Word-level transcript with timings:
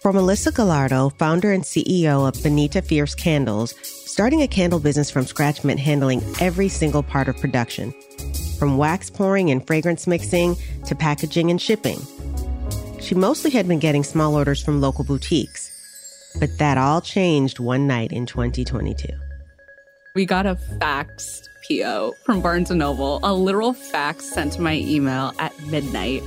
For 0.00 0.12
Melissa 0.12 0.52
Gallardo, 0.52 1.08
founder 1.18 1.52
and 1.52 1.62
CEO 1.64 2.28
of 2.28 2.40
Bonita 2.42 2.82
Fierce 2.82 3.14
Candles, 3.14 3.74
starting 3.82 4.42
a 4.42 4.48
candle 4.48 4.78
business 4.78 5.10
from 5.10 5.26
scratch 5.26 5.64
meant 5.64 5.80
handling 5.80 6.22
every 6.38 6.68
single 6.68 7.02
part 7.02 7.28
of 7.28 7.36
production, 7.38 7.94
from 8.58 8.76
wax 8.76 9.08
pouring 9.08 9.50
and 9.50 9.66
fragrance 9.66 10.06
mixing 10.06 10.56
to 10.84 10.94
packaging 10.94 11.50
and 11.50 11.60
shipping. 11.60 11.98
She 13.00 13.14
mostly 13.14 13.50
had 13.50 13.66
been 13.66 13.78
getting 13.78 14.04
small 14.04 14.34
orders 14.34 14.62
from 14.62 14.80
local 14.80 15.02
boutiques, 15.02 15.70
but 16.38 16.58
that 16.58 16.76
all 16.76 17.00
changed 17.00 17.58
one 17.58 17.86
night 17.86 18.12
in 18.12 18.26
2022. 18.26 19.08
We 20.14 20.26
got 20.26 20.46
a 20.46 20.56
fax 20.78 21.48
PO 21.66 22.14
from 22.24 22.42
Barnes 22.42 22.70
& 22.70 22.72
Noble, 22.72 23.18
a 23.22 23.32
literal 23.32 23.72
fax 23.72 24.26
sent 24.26 24.52
to 24.54 24.60
my 24.60 24.74
email 24.74 25.32
at 25.38 25.58
midnight. 25.66 26.22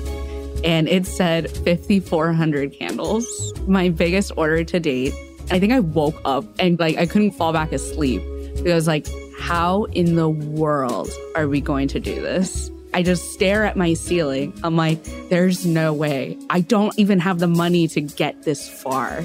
And 0.63 0.89
it 0.89 1.05
said 1.05 1.49
5,400 1.49 2.73
candles, 2.73 3.53
my 3.67 3.89
biggest 3.89 4.31
order 4.35 4.63
to 4.65 4.79
date. 4.79 5.13
I 5.51 5.59
think 5.59 5.71
I 5.71 5.79
woke 5.79 6.19
up 6.25 6.43
and 6.59 6.77
like 6.79 6.97
I 6.97 7.05
couldn't 7.05 7.31
fall 7.31 7.53
back 7.53 7.71
asleep 7.71 8.21
because 8.55 8.87
like, 8.87 9.07
how 9.39 9.85
in 9.85 10.15
the 10.15 10.29
world 10.29 11.09
are 11.35 11.47
we 11.47 11.61
going 11.61 11.87
to 11.89 11.99
do 11.99 12.21
this? 12.21 12.69
I 12.93 13.03
just 13.03 13.31
stare 13.31 13.63
at 13.63 13.77
my 13.77 13.93
ceiling. 13.93 14.53
I'm 14.63 14.75
like, 14.75 15.01
there's 15.29 15.65
no 15.65 15.93
way. 15.93 16.37
I 16.49 16.59
don't 16.59 16.97
even 16.99 17.19
have 17.19 17.39
the 17.39 17.47
money 17.47 17.87
to 17.87 18.01
get 18.01 18.43
this 18.43 18.67
far. 18.67 19.23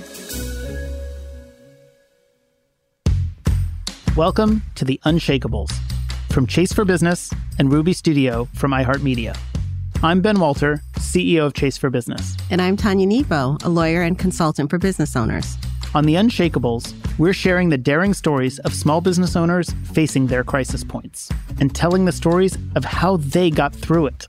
Welcome 4.16 4.62
to 4.76 4.84
The 4.84 5.00
Unshakeables 5.04 5.72
from 6.30 6.46
Chase 6.46 6.72
for 6.72 6.84
Business 6.84 7.32
and 7.58 7.72
Ruby 7.72 7.92
Studio 7.92 8.48
from 8.54 8.70
iHeartMedia. 8.70 9.36
I'm 10.04 10.20
Ben 10.20 10.38
Walter, 10.38 10.82
CEO 10.98 11.46
of 11.46 11.54
Chase 11.54 11.78
for 11.78 11.88
Business. 11.88 12.36
And 12.50 12.60
I'm 12.60 12.76
Tanya 12.76 13.06
Nebo, 13.06 13.56
a 13.64 13.70
lawyer 13.70 14.02
and 14.02 14.18
consultant 14.18 14.68
for 14.68 14.76
business 14.76 15.16
owners. 15.16 15.56
On 15.94 16.04
The 16.04 16.16
Unshakeables, 16.16 16.92
we're 17.18 17.32
sharing 17.32 17.70
the 17.70 17.78
daring 17.78 18.12
stories 18.12 18.58
of 18.58 18.74
small 18.74 19.00
business 19.00 19.34
owners 19.34 19.70
facing 19.94 20.26
their 20.26 20.44
crisis 20.44 20.84
points 20.84 21.32
and 21.58 21.74
telling 21.74 22.04
the 22.04 22.12
stories 22.12 22.58
of 22.76 22.84
how 22.84 23.16
they 23.16 23.48
got 23.48 23.74
through 23.74 24.08
it. 24.08 24.28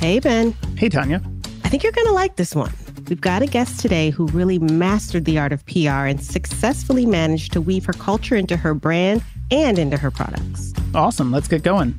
Hey, 0.00 0.18
Ben. 0.18 0.56
Hey, 0.76 0.88
Tanya. 0.88 1.22
I 1.62 1.68
think 1.68 1.84
you're 1.84 1.92
going 1.92 2.08
to 2.08 2.12
like 2.12 2.34
this 2.34 2.56
one. 2.56 2.72
We've 3.08 3.20
got 3.20 3.42
a 3.42 3.46
guest 3.46 3.78
today 3.78 4.10
who 4.10 4.26
really 4.26 4.58
mastered 4.58 5.24
the 5.24 5.38
art 5.38 5.52
of 5.52 5.64
PR 5.66 6.08
and 6.08 6.20
successfully 6.20 7.06
managed 7.06 7.52
to 7.52 7.60
weave 7.60 7.84
her 7.84 7.92
culture 7.92 8.34
into 8.34 8.56
her 8.56 8.74
brand 8.74 9.22
and 9.52 9.78
into 9.78 9.98
her 9.98 10.10
products. 10.10 10.72
Awesome. 10.96 11.30
Let's 11.30 11.46
get 11.46 11.62
going. 11.62 11.94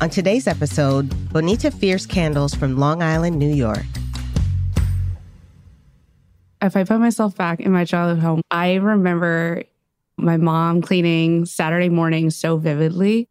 On 0.00 0.10
today's 0.10 0.46
episode, 0.46 1.08
Bonita 1.32 1.70
Fierce 1.70 2.06
Candles 2.06 2.54
from 2.54 2.78
Long 2.78 3.02
Island, 3.02 3.38
New 3.38 3.52
York. 3.52 3.84
If 6.62 6.76
I 6.76 6.84
put 6.84 7.00
myself 7.00 7.36
back 7.36 7.60
in 7.60 7.72
my 7.72 7.84
childhood 7.84 8.22
home, 8.22 8.42
I 8.50 8.74
remember 8.74 9.64
my 10.16 10.36
mom 10.36 10.82
cleaning 10.82 11.46
Saturday 11.46 11.88
morning 11.88 12.30
so 12.30 12.56
vividly. 12.56 13.28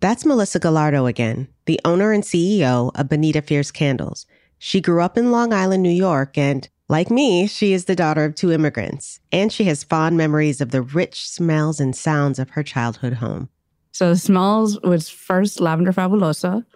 That's 0.00 0.26
Melissa 0.26 0.58
Gallardo 0.58 1.06
again, 1.06 1.48
the 1.64 1.80
owner 1.84 2.12
and 2.12 2.22
CEO 2.22 2.90
of 2.94 3.08
Bonita 3.08 3.40
Fierce 3.40 3.70
Candles. 3.70 4.26
She 4.58 4.80
grew 4.80 5.00
up 5.00 5.16
in 5.16 5.32
Long 5.32 5.52
Island, 5.52 5.82
New 5.82 5.88
York, 5.88 6.36
and 6.36 6.68
like 6.88 7.10
me, 7.10 7.46
she 7.46 7.72
is 7.72 7.86
the 7.86 7.96
daughter 7.96 8.24
of 8.24 8.34
two 8.34 8.52
immigrants, 8.52 9.20
and 9.32 9.52
she 9.52 9.64
has 9.64 9.82
fond 9.82 10.16
memories 10.16 10.60
of 10.60 10.70
the 10.70 10.82
rich 10.82 11.28
smells 11.28 11.80
and 11.80 11.96
sounds 11.96 12.38
of 12.38 12.50
her 12.50 12.62
childhood 12.62 13.14
home. 13.14 13.48
So 13.96 14.10
the 14.10 14.16
smells 14.16 14.78
was 14.82 15.08
first 15.08 15.58
lavender 15.58 15.90
fabulosa. 15.90 16.66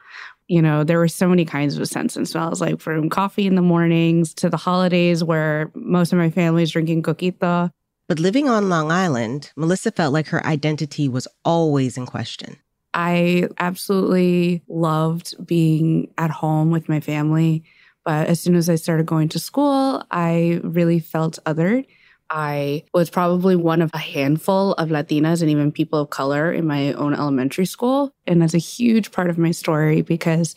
You 0.49 0.63
know, 0.63 0.85
there 0.85 0.97
were 0.97 1.07
so 1.07 1.29
many 1.29 1.45
kinds 1.45 1.77
of 1.77 1.87
scents 1.87 2.17
and 2.17 2.27
smells, 2.27 2.63
like 2.63 2.81
from 2.81 3.11
coffee 3.11 3.47
in 3.47 3.57
the 3.57 3.63
mornings 3.63 4.33
to 4.41 4.49
the 4.49 4.57
holidays 4.57 5.23
where 5.23 5.71
most 5.75 6.15
of 6.15 6.19
my 6.19 6.31
family 6.31 6.63
is 6.63 6.71
drinking 6.71 7.03
coquito. 7.03 7.71
But 8.09 8.21
living 8.21 8.49
on 8.49 8.71
Long 8.71 8.91
Island, 8.91 9.53
Melissa 9.55 9.91
felt 9.91 10.15
like 10.15 10.29
her 10.29 10.45
identity 10.47 11.11
was 11.11 11.29
always 11.45 11.99
in 11.99 12.07
question. 12.07 12.57
I 12.95 13.49
absolutely 13.59 14.63
loved 14.67 15.47
being 15.47 16.09
at 16.17 16.31
home 16.31 16.71
with 16.71 16.89
my 16.89 17.01
family. 17.01 17.65
But 18.03 18.29
as 18.29 18.41
soon 18.41 18.55
as 18.55 18.71
I 18.71 18.77
started 18.77 19.05
going 19.05 19.29
to 19.29 19.39
school, 19.39 20.03
I 20.11 20.63
really 20.65 21.01
felt 21.01 21.39
othered. 21.45 21.85
I 22.31 22.85
was 22.95 23.11
probably 23.11 23.57
one 23.57 23.83
of 23.83 23.91
a 23.93 23.99
handful 23.99 24.73
of 24.75 24.89
Latinas 24.89 25.43
and 25.43 25.51
even 25.51 25.73
people 25.73 25.99
of 25.99 26.11
color 26.11 26.53
in 26.53 26.67
my 26.67 26.93
own 26.93 27.13
elementary 27.13 27.67
school. 27.67 28.15
And 28.27 28.41
that's 28.41 28.55
a 28.55 28.59
huge 28.59 29.11
part 29.11 29.31
of 29.31 29.37
my 29.37 29.51
story 29.51 30.03
because 30.03 30.55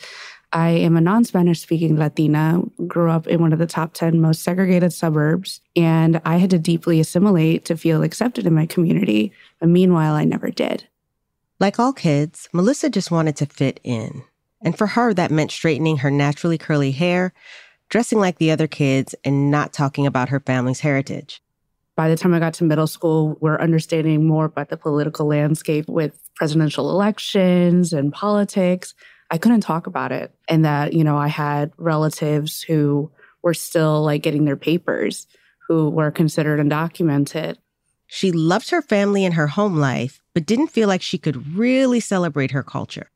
I 0.54 0.70
am 0.70 0.96
a 0.96 1.02
non 1.02 1.26
Spanish 1.26 1.62
speaking 1.62 1.98
Latina, 1.98 2.62
grew 2.86 3.10
up 3.10 3.26
in 3.26 3.42
one 3.42 3.54
of 3.54 3.60
the 3.60 3.66
top 3.66 3.94
10 3.94 4.22
most 4.22 4.44
segregated 4.44 4.94
suburbs, 4.94 5.62
and 5.76 6.22
I 6.26 6.38
had 6.38 6.52
to 6.52 6.60
deeply 6.60 7.00
assimilate 7.00 7.66
to 7.66 7.76
feel 7.76 8.04
accepted 8.04 8.46
in 8.46 8.54
my 8.54 8.68
community. 8.68 9.34
But 9.60 9.70
meanwhile, 9.70 10.14
I 10.14 10.26
never 10.26 10.52
did. 10.52 10.88
Like 11.60 11.80
all 11.80 11.92
kids, 11.92 12.48
Melissa 12.54 12.92
just 12.92 13.10
wanted 13.10 13.36
to 13.38 13.48
fit 13.48 13.80
in. 13.84 14.24
And 14.62 14.78
for 14.78 14.88
her, 14.88 15.14
that 15.14 15.32
meant 15.32 15.52
straightening 15.52 15.98
her 15.98 16.12
naturally 16.12 16.60
curly 16.60 16.92
hair, 16.92 17.34
dressing 17.90 18.20
like 18.20 18.38
the 18.38 18.52
other 18.52 18.68
kids, 18.68 19.16
and 19.24 19.50
not 19.50 19.74
talking 19.74 20.06
about 20.06 20.30
her 20.30 20.40
family's 20.40 20.82
heritage. 20.82 21.43
By 21.96 22.10
the 22.10 22.18
time 22.18 22.34
I 22.34 22.40
got 22.40 22.56
to 22.56 22.64
middle 22.64 22.88
school, 22.88 23.38
we're 23.40 23.60
understanding 23.60 24.26
more 24.26 24.46
about 24.46 24.70
the 24.70 24.78
political 24.78 25.28
landscape 25.28 25.88
with 25.88 26.18
presidential 26.36 26.90
elections 26.90 27.94
and 27.94 28.12
politics. 28.12 28.96
I 29.30 29.38
couldn't 29.38 29.62
talk 29.62 29.86
about 29.86 30.12
it. 30.12 30.34
And 30.50 30.66
that, 30.66 30.94
you 30.94 31.04
know, 31.04 31.18
I 31.18 31.28
had 31.28 31.72
relatives 31.78 32.64
who 32.64 33.12
were 33.44 33.54
still 33.54 34.04
like 34.04 34.24
getting 34.24 34.46
their 34.46 34.58
papers, 34.58 35.28
who 35.68 35.90
were 35.90 36.10
considered 36.10 36.60
undocumented. 36.60 37.58
She 38.08 38.32
loved 38.32 38.70
her 38.72 38.82
family 38.82 39.26
and 39.26 39.34
her 39.36 39.48
home 39.48 39.78
life, 39.78 40.22
but 40.34 40.46
didn't 40.46 40.68
feel 40.68 40.88
like 40.88 41.02
she 41.02 41.18
could 41.18 41.56
really 41.56 42.00
celebrate 42.00 42.52
her 42.52 42.64
culture. 42.64 43.10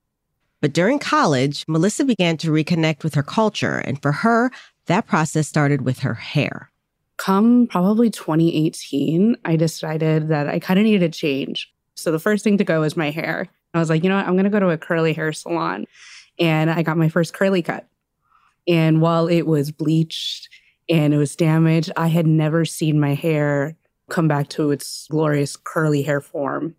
But 0.62 0.74
during 0.74 1.00
college, 1.00 1.66
Melissa 1.68 2.04
began 2.04 2.38
to 2.38 2.52
reconnect 2.52 3.04
with 3.04 3.14
her 3.14 3.24
culture. 3.24 3.78
And 3.78 4.02
for 4.02 4.12
her, 4.12 4.52
that 4.88 5.08
process 5.08 5.48
started 5.48 5.82
with 5.82 6.00
her 6.00 6.16
hair. 6.16 6.72
Come 7.18 7.68
probably 7.68 8.10
2018, 8.10 9.38
I 9.44 9.56
decided 9.56 10.30
that 10.30 10.48
I 10.48 10.60
kind 10.60 10.80
of 10.80 10.84
needed 10.86 11.04
a 11.04 11.10
change. 11.10 11.74
So 11.96 12.12
the 12.12 12.20
first 12.20 12.44
thing 12.44 12.58
to 12.60 12.64
go 12.64 12.82
was 12.82 12.96
my 12.96 13.10
hair. 13.10 13.48
I 13.74 13.80
was 13.80 13.90
like, 13.90 14.04
you 14.04 14.10
know 14.10 14.16
what? 14.16 14.28
I'm 14.28 14.34
going 14.34 14.46
to 14.46 14.50
go 14.50 14.60
to 14.60 14.70
a 14.70 14.78
curly 14.78 15.14
hair 15.14 15.34
salon. 15.34 15.86
And 16.40 16.70
I 16.70 16.84
got 16.84 16.98
my 16.98 17.10
first 17.10 17.34
curly 17.34 17.62
cut. 17.62 17.88
And 18.68 19.02
while 19.02 19.28
it 19.28 19.44
was 19.44 19.72
bleached 19.72 20.50
and 20.90 21.14
it 21.14 21.18
was 21.18 21.36
damaged, 21.36 21.92
I 21.98 22.08
had 22.08 22.28
never 22.28 22.66
seen 22.66 23.00
my 23.00 23.14
hair 23.14 23.76
come 24.10 24.28
back 24.28 24.50
to 24.50 24.72
its 24.72 25.08
glorious 25.10 25.56
curly 25.56 26.04
hair 26.04 26.22
form. 26.22 26.76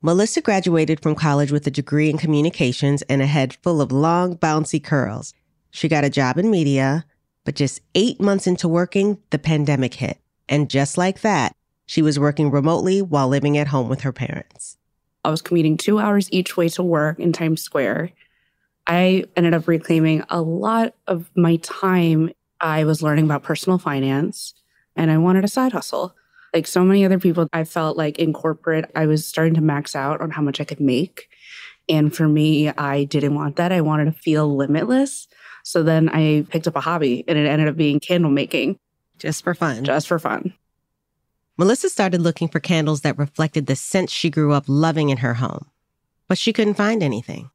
Melissa 0.00 0.40
graduated 0.40 1.00
from 1.00 1.14
college 1.14 1.50
with 1.50 1.66
a 1.66 1.70
degree 1.70 2.10
in 2.10 2.18
communications 2.18 3.02
and 3.02 3.22
a 3.22 3.26
head 3.26 3.56
full 3.62 3.80
of 3.80 3.90
long, 3.90 4.36
bouncy 4.36 4.82
curls. 4.82 5.32
She 5.70 5.88
got 5.88 6.04
a 6.04 6.10
job 6.10 6.36
in 6.38 6.50
media, 6.50 7.04
but 7.44 7.54
just 7.54 7.80
eight 7.94 8.20
months 8.20 8.46
into 8.46 8.68
working, 8.68 9.18
the 9.30 9.38
pandemic 9.38 9.94
hit. 9.94 10.18
And 10.48 10.68
just 10.68 10.98
like 10.98 11.20
that, 11.20 11.54
she 11.86 12.02
was 12.02 12.18
working 12.18 12.50
remotely 12.50 13.02
while 13.02 13.28
living 13.28 13.58
at 13.58 13.68
home 13.68 13.88
with 13.88 14.02
her 14.02 14.12
parents. 14.12 14.78
I 15.24 15.30
was 15.30 15.42
commuting 15.42 15.76
two 15.76 15.98
hours 15.98 16.28
each 16.32 16.56
way 16.56 16.68
to 16.70 16.82
work 16.82 17.18
in 17.18 17.32
Times 17.32 17.62
Square. 17.62 18.10
I 18.86 19.24
ended 19.36 19.54
up 19.54 19.66
reclaiming 19.66 20.22
a 20.28 20.42
lot 20.42 20.94
of 21.06 21.30
my 21.34 21.56
time. 21.56 22.30
I 22.60 22.84
was 22.84 23.02
learning 23.02 23.24
about 23.24 23.42
personal 23.42 23.78
finance 23.78 24.54
and 24.96 25.10
I 25.10 25.18
wanted 25.18 25.44
a 25.44 25.48
side 25.48 25.72
hustle. 25.72 26.14
Like 26.52 26.66
so 26.66 26.84
many 26.84 27.04
other 27.04 27.18
people, 27.18 27.48
I 27.52 27.64
felt 27.64 27.96
like 27.96 28.18
in 28.18 28.32
corporate, 28.32 28.90
I 28.94 29.06
was 29.06 29.26
starting 29.26 29.54
to 29.54 29.60
max 29.60 29.96
out 29.96 30.20
on 30.20 30.30
how 30.30 30.42
much 30.42 30.60
I 30.60 30.64
could 30.64 30.80
make. 30.80 31.28
And 31.88 32.14
for 32.14 32.28
me, 32.28 32.68
I 32.68 33.04
didn't 33.04 33.34
want 33.34 33.56
that. 33.56 33.72
I 33.72 33.80
wanted 33.80 34.06
to 34.06 34.12
feel 34.12 34.54
limitless. 34.54 35.26
So 35.64 35.82
then 35.82 36.08
I 36.10 36.46
picked 36.48 36.68
up 36.68 36.76
a 36.76 36.80
hobby 36.80 37.24
and 37.26 37.36
it 37.36 37.46
ended 37.46 37.66
up 37.66 37.76
being 37.76 37.98
candle 37.98 38.30
making. 38.30 38.78
Just 39.18 39.42
for 39.42 39.54
fun. 39.54 39.82
Just 39.82 40.06
for 40.06 40.18
fun. 40.20 40.54
Melissa 41.56 41.88
started 41.88 42.20
looking 42.20 42.48
for 42.48 42.60
candles 42.60 43.00
that 43.00 43.18
reflected 43.18 43.66
the 43.66 43.76
scents 43.76 44.12
she 44.12 44.30
grew 44.30 44.52
up 44.52 44.64
loving 44.68 45.10
in 45.10 45.18
her 45.18 45.34
home, 45.34 45.66
but 46.28 46.38
she 46.38 46.52
couldn't 46.52 46.74
find 46.74 47.02
anything 47.02 47.50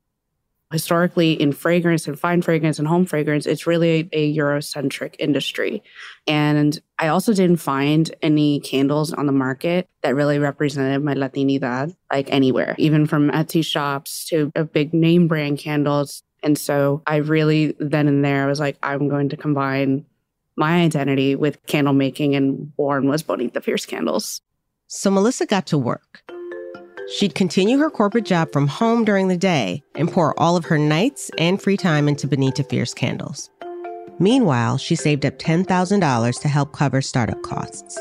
historically 0.71 1.33
in 1.33 1.51
fragrance 1.51 2.07
and 2.07 2.19
fine 2.19 2.41
fragrance 2.41 2.77
and 2.77 2.87
home 2.87 3.05
fragrance, 3.05 3.45
it's 3.45 3.65
really 3.65 4.01
a, 4.01 4.09
a, 4.13 4.37
Eurocentric 4.37 5.15
industry. 5.17 5.81
And 6.27 6.79
I 6.99 7.07
also 7.07 7.33
didn't 7.33 7.57
find 7.57 8.13
any 8.21 8.59
candles 8.59 9.11
on 9.11 9.25
the 9.25 9.31
market 9.31 9.89
that 10.03 10.15
really 10.15 10.37
represented 10.37 11.03
my 11.03 11.15
Latinidad, 11.15 11.95
like 12.11 12.31
anywhere, 12.31 12.75
even 12.77 13.07
from 13.07 13.31
Etsy 13.31 13.65
shops 13.65 14.25
to 14.25 14.51
a 14.55 14.63
big 14.63 14.93
name 14.93 15.27
brand 15.27 15.57
candles. 15.57 16.23
And 16.43 16.57
so 16.57 17.01
I 17.07 17.17
really 17.17 17.75
then 17.79 18.07
and 18.07 18.23
there 18.23 18.43
I 18.43 18.47
was 18.47 18.59
like, 18.59 18.77
I'm 18.83 19.09
going 19.09 19.29
to 19.29 19.37
combine 19.37 20.05
my 20.55 20.81
identity 20.81 21.35
with 21.35 21.65
candle 21.67 21.93
making, 21.93 22.35
and 22.35 22.75
born 22.75 23.07
was 23.07 23.23
Bonita 23.23 23.61
Fierce 23.61 23.85
Candles. 23.85 24.41
So 24.87 25.09
Melissa 25.09 25.45
got 25.45 25.65
to 25.67 25.77
work. 25.77 26.21
She'd 27.17 27.33
continue 27.33 27.79
her 27.79 27.89
corporate 27.89 28.25
job 28.25 28.51
from 28.51 28.67
home 28.67 29.03
during 29.03 29.29
the 29.29 29.37
day 29.37 29.81
and 29.95 30.11
pour 30.11 30.39
all 30.39 30.55
of 30.55 30.65
her 30.65 30.77
nights 30.77 31.31
and 31.37 31.61
free 31.61 31.77
time 31.77 32.07
into 32.07 32.27
Bonita 32.27 32.63
Fierce 32.63 32.93
candles. 32.93 33.49
Meanwhile, 34.19 34.77
she 34.77 34.95
saved 34.95 35.25
up 35.25 35.39
$10,000 35.39 36.41
to 36.41 36.47
help 36.47 36.73
cover 36.73 37.01
startup 37.01 37.41
costs. 37.41 37.97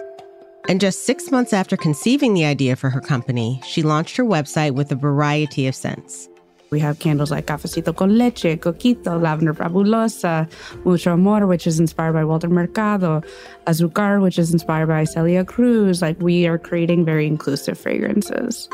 And 0.68 0.80
just 0.80 1.06
six 1.06 1.30
months 1.30 1.54
after 1.54 1.76
conceiving 1.76 2.34
the 2.34 2.44
idea 2.44 2.76
for 2.76 2.90
her 2.90 3.00
company, 3.00 3.62
she 3.64 3.82
launched 3.82 4.16
her 4.16 4.24
website 4.24 4.72
with 4.72 4.92
a 4.92 4.96
variety 4.96 5.66
of 5.66 5.74
scents. 5.74 6.28
We 6.70 6.80
have 6.80 6.98
candles 6.98 7.30
like 7.30 7.46
Cafecito 7.46 7.96
con 7.96 8.18
Leche, 8.18 8.60
Coquito, 8.60 9.20
Lavender 9.20 9.54
Fabulosa, 9.54 10.50
Mucho 10.84 11.12
Amor, 11.12 11.46
which 11.46 11.66
is 11.66 11.80
inspired 11.80 12.12
by 12.12 12.24
Walter 12.24 12.48
Mercado, 12.48 13.22
Azucar, 13.66 14.20
which 14.20 14.38
is 14.38 14.52
inspired 14.52 14.88
by 14.88 15.04
Celia 15.04 15.44
Cruz. 15.44 16.02
Like 16.02 16.20
we 16.20 16.46
are 16.46 16.58
creating 16.58 17.04
very 17.04 17.26
inclusive 17.26 17.78
fragrances. 17.78 18.68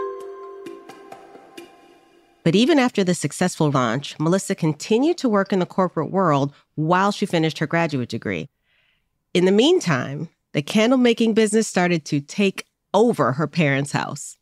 But 2.43 2.55
even 2.55 2.79
after 2.79 3.05
the 3.05 3.14
successful 3.14 3.70
launch, 3.70 4.19
Melissa 4.19 4.55
continued 4.55 5.17
to 5.19 5.29
work 5.29 5.52
in 5.52 5.61
the 5.61 5.67
corporate 5.67 6.11
world 6.11 6.52
while 6.75 7.11
she 7.11 7.25
finished 7.26 7.58
her 7.58 7.67
graduate 7.67 8.11
degree. 8.11 8.50
In 9.32 9.47
the 9.47 9.52
meantime, 9.52 10.29
the 10.52 10.62
candle 10.62 10.99
making 10.99 11.35
business 11.35 11.67
started 11.67 12.05
to 12.06 12.20
take 12.20 12.67
over 12.93 13.32
her 13.32 13.47
parents' 13.47 13.93
house. 13.93 14.37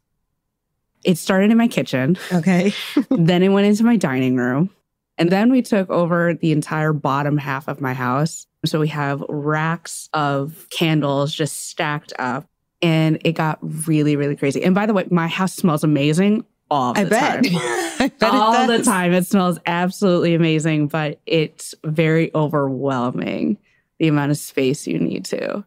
It 1.05 1.19
started 1.19 1.51
in 1.51 1.57
my 1.57 1.69
kitchen. 1.69 2.19
Okay. 2.33 2.73
then 3.11 3.43
it 3.43 3.49
went 3.51 3.67
into 3.67 3.85
my 3.85 3.97
dining 3.97 4.37
room. 4.37 4.71
And 5.19 5.31
then 5.31 5.51
we 5.51 5.63
took 5.63 5.91
over 5.91 6.35
the 6.35 6.53
entire 6.53 6.93
bottom 6.93 7.37
half 7.37 7.69
of 7.69 7.81
my 7.81 7.95
house. 7.95 8.47
So 8.65 8.81
we 8.81 8.89
have 8.89 9.23
racks 9.29 10.09
of 10.13 10.67
candles 10.71 11.35
just 11.35 11.69
stacked 11.69 12.13
up. 12.19 12.47
And 12.81 13.21
it 13.25 13.33
got 13.33 13.59
really, 13.87 14.17
really 14.17 14.35
crazy. 14.35 14.63
And 14.65 14.75
by 14.75 14.87
the 14.87 14.95
way, 14.95 15.07
my 15.11 15.29
house 15.29 15.55
smells 15.55 15.85
amazing 15.85 16.45
all 16.73 16.95
I 16.97 17.05
the 17.05 17.11
bet. 17.11 17.45
time. 17.45 17.53
I 18.01 18.13
bet 18.19 18.33
all 18.33 18.67
the 18.67 18.83
time. 18.83 19.13
It 19.13 19.27
smells 19.27 19.59
absolutely 19.67 20.35
amazing, 20.35 20.89
but 20.89 21.21
it's 21.27 21.75
very 21.85 22.35
overwhelming 22.35 23.59
the 23.99 24.09
amount 24.09 24.33
of 24.33 24.39
space 24.39 24.87
you 24.87 24.99
need 24.99 25.25
to. 25.27 25.65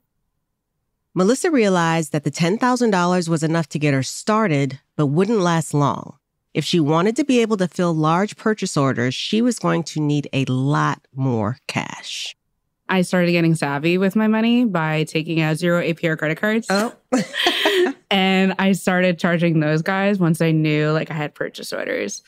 Melissa 1.18 1.50
realized 1.50 2.12
that 2.12 2.26
the 2.26 2.30
$10,000 2.30 3.30
was 3.30 3.42
enough 3.42 3.70
to 3.70 3.80
get 3.80 3.94
her 3.94 4.04
started, 4.04 4.82
but 4.98 5.06
wouldn't 5.06 5.40
last 5.40 5.74
long. 5.74 6.18
If 6.54 6.66
she 6.66 6.82
wanted 6.82 7.16
to 7.16 7.24
be 7.24 7.40
able 7.40 7.56
to 7.56 7.70
fill 7.70 7.96
large 7.96 8.36
purchase 8.36 8.76
orders, 8.76 9.16
she 9.16 9.42
was 9.42 9.58
going 9.58 9.84
to 9.84 10.02
need 10.02 10.28
a 10.34 10.44
lot 10.44 11.08
more 11.16 11.58
cash. 11.68 12.36
I 12.90 13.02
started 13.02 13.32
getting 13.32 13.56
savvy 13.56 13.98
with 13.98 14.18
my 14.18 14.28
money 14.28 14.66
by 14.66 15.06
taking 15.06 15.40
out 15.40 15.56
zero 15.56 15.82
APR 15.82 16.18
credit 16.18 16.38
cards. 16.38 16.68
Oh. 16.70 16.94
and 18.12 18.54
I 18.60 18.74
started 18.74 19.18
charging 19.18 19.62
those 19.62 19.82
guys 19.82 20.20
once 20.20 20.42
I 20.42 20.52
knew 20.52 20.92
like 20.92 21.12
I 21.12 21.14
had 21.14 21.34
purchase 21.34 21.72
orders. 21.72 22.24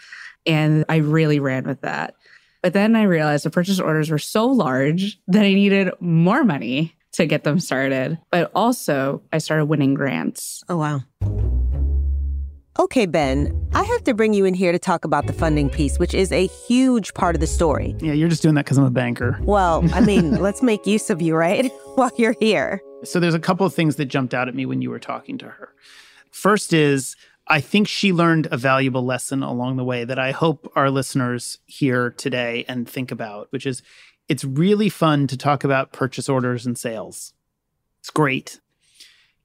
And 0.46 0.86
I 0.88 0.98
really 0.98 1.42
ran 1.42 1.66
with 1.66 1.82
that. 1.82 2.16
But 2.62 2.72
then 2.72 2.96
I 2.96 3.04
realized 3.04 3.44
the 3.44 3.50
purchase 3.50 3.82
orders 3.82 4.10
were 4.10 4.18
so 4.18 4.48
large 4.48 5.20
that 5.28 5.44
I 5.44 5.54
needed 5.54 5.92
more 6.00 6.46
money 6.46 6.97
to 7.18 7.26
get 7.26 7.44
them 7.44 7.60
started. 7.60 8.18
But 8.32 8.52
also, 8.56 9.22
I 9.34 9.40
started 9.40 9.66
winning 9.66 9.94
grants. 9.94 10.64
Oh, 10.70 10.78
wow. 10.78 11.02
Okay, 12.80 13.08
Ben, 13.08 13.52
I 13.74 13.84
have 13.84 14.04
to 14.04 14.14
bring 14.14 14.36
you 14.36 14.46
in 14.46 14.54
here 14.54 14.72
to 14.72 14.78
talk 14.78 15.04
about 15.04 15.26
the 15.26 15.34
funding 15.34 15.68
piece, 15.68 15.98
which 15.98 16.14
is 16.14 16.32
a 16.32 16.46
huge 16.46 17.16
part 17.16 17.36
of 17.36 17.42
the 17.42 17.48
story. 17.48 17.96
Yeah, 18.00 18.14
you're 18.14 18.30
just 18.30 18.44
doing 18.44 18.54
that 18.54 18.66
because 18.66 18.78
I'm 18.78 18.86
a 18.86 18.92
banker. 18.92 19.40
Well, 19.42 19.84
I 19.96 20.02
mean, 20.02 20.32
let's 20.42 20.62
make 20.62 20.86
use 20.86 21.10
of 21.10 21.20
you, 21.20 21.36
right? 21.36 21.72
While 21.96 22.12
you're 22.18 22.36
here. 22.40 22.82
So 23.04 23.20
there's 23.20 23.34
a 23.34 23.40
couple 23.40 23.66
of 23.66 23.74
things 23.74 23.96
that 23.96 24.06
jumped 24.06 24.36
out 24.36 24.48
at 24.48 24.54
me 24.54 24.68
when 24.68 24.84
you 24.84 24.92
were 24.92 25.00
talking 25.00 25.40
to 25.40 25.48
her. 25.48 25.74
First 26.30 26.72
is 26.72 27.16
I 27.48 27.62
think 27.62 27.88
she 27.88 28.14
learned 28.14 28.48
a 28.52 28.58
valuable 28.58 29.04
lesson 29.04 29.42
along 29.42 29.78
the 29.78 29.84
way 29.84 30.04
that 30.04 30.20
I 30.20 30.32
hope 30.32 30.72
our 30.76 30.92
listeners 30.92 31.58
hear 31.66 32.12
today 32.12 32.64
and 32.68 32.88
think 32.88 33.10
about, 33.10 33.48
which 33.52 33.66
is 33.66 33.82
it's 34.28 34.44
really 34.44 34.90
fun 34.90 35.28
to 35.28 35.38
talk 35.38 35.64
about 35.64 35.92
purchase 35.92 36.28
orders 36.30 36.66
and 36.66 36.78
sales. 36.78 37.34
It's 38.00 38.10
great. 38.10 38.60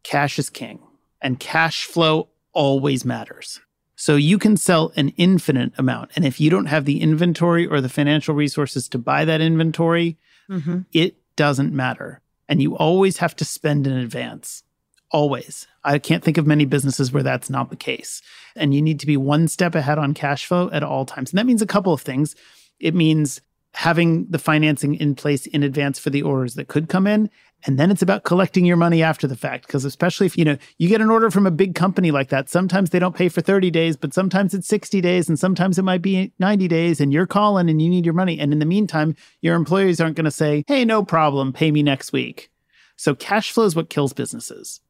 Cash 0.02 0.38
is 0.38 0.50
king, 0.50 0.81
and 1.20 1.38
cash 1.38 1.84
flow 1.84 2.29
always 2.52 3.05
matters. 3.05 3.61
So 3.94 4.17
you 4.17 4.38
can 4.38 4.56
sell 4.56 4.93
an 4.96 5.11
infinite 5.17 5.73
amount. 5.79 6.11
And 6.17 6.25
if 6.25 6.40
you 6.40 6.50
don't 6.50 6.67
have 6.67 6.84
the 6.87 7.00
inventory 7.00 7.67
or 7.69 7.81
the 7.81 7.88
financial 7.88 8.34
resources 8.34 8.88
to 8.88 8.99
buy 8.99 9.25
that 9.25 9.40
inventory, 9.40 10.17
Mm-hmm. 10.50 10.81
it 10.93 11.17
doesn't 11.37 11.73
matter. 11.73 12.20
And 12.49 12.61
you 12.61 12.76
always 12.76 13.19
have 13.19 13.34
to 13.37 13.44
spend 13.44 13.87
in 13.87 13.93
advance. 13.93 14.64
Always. 15.11 15.67
I 15.84 15.99
can't 15.99 16.23
think 16.23 16.37
of 16.37 16.46
many 16.46 16.64
businesses 16.64 17.12
where 17.12 17.23
that's 17.23 17.49
not 17.49 17.70
the 17.70 17.76
case. 17.76 18.20
And 18.56 18.75
you 18.75 18.82
need 18.82 18.99
to 19.00 19.06
be 19.06 19.17
one 19.17 19.46
step 19.46 19.75
ahead 19.75 19.99
on 19.99 20.14
cash 20.14 20.44
flow 20.46 20.69
at 20.73 20.82
all 20.82 21.06
times. 21.06 21.31
And 21.31 21.38
that 21.38 21.46
means 21.46 21.62
a 21.62 21.67
couple 21.67 21.93
of 21.93 22.00
things. 22.02 22.34
It 22.81 22.94
means 22.94 23.40
having 23.75 24.27
the 24.27 24.39
financing 24.39 24.95
in 24.95 25.15
place 25.15 25.47
in 25.47 25.63
advance 25.63 25.99
for 25.99 26.11
the 26.11 26.23
orders 26.23 26.55
that 26.55 26.69
could 26.69 26.89
come 26.89 27.07
in. 27.07 27.31
And 27.65 27.79
then 27.79 27.91
it's 27.91 28.03
about 28.03 28.25
collecting 28.25 28.65
your 28.65 28.77
money 28.77 29.03
after 29.03 29.27
the 29.27 29.37
fact. 29.37 29.67
Because 29.67 29.85
especially 29.85 30.27
if 30.27 30.37
you 30.37 30.45
know 30.45 30.57
you 30.79 30.89
get 30.89 31.01
an 31.01 31.11
order 31.11 31.31
from 31.31 31.47
a 31.47 31.51
big 31.51 31.75
company 31.75 32.11
like 32.11 32.29
that, 32.31 32.49
sometimes 32.49 32.91
they 32.91 32.99
don't 32.99 33.15
pay 33.15 33.29
for 33.29 33.41
30 33.41 33.71
days, 33.71 33.97
but 33.97 34.13
sometimes 34.13 34.53
it's 34.53 34.67
60 34.67 35.01
days, 35.01 35.29
and 35.29 35.39
sometimes 35.39 35.79
it 35.79 35.85
might 35.85 36.03
be 36.03 36.33
90 36.39 36.69
days, 36.69 37.01
and 37.01 37.13
you're 37.13 37.27
calling 37.27 37.71
and 37.71 37.81
you 37.81 37.89
need 37.89 38.05
your 38.05 38.15
money. 38.15 38.39
And 38.39 38.53
in 38.53 38.59
the 38.59 38.67
meantime, 38.67 39.15
your 39.41 39.55
employees 39.55 40.01
aren't 40.01 40.17
going 40.17 40.25
to 40.25 40.31
say, 40.31 40.65
Hey, 40.67 40.85
no 40.85 41.05
problem, 41.05 41.53
pay 41.53 41.71
me 41.71 41.83
next 41.83 42.13
week. 42.13 42.51
So 42.97 43.15
cash 43.15 43.53
flow 43.53 43.65
is 43.65 43.77
what 43.77 43.91
kills 43.91 44.13
businesses. 44.13 44.81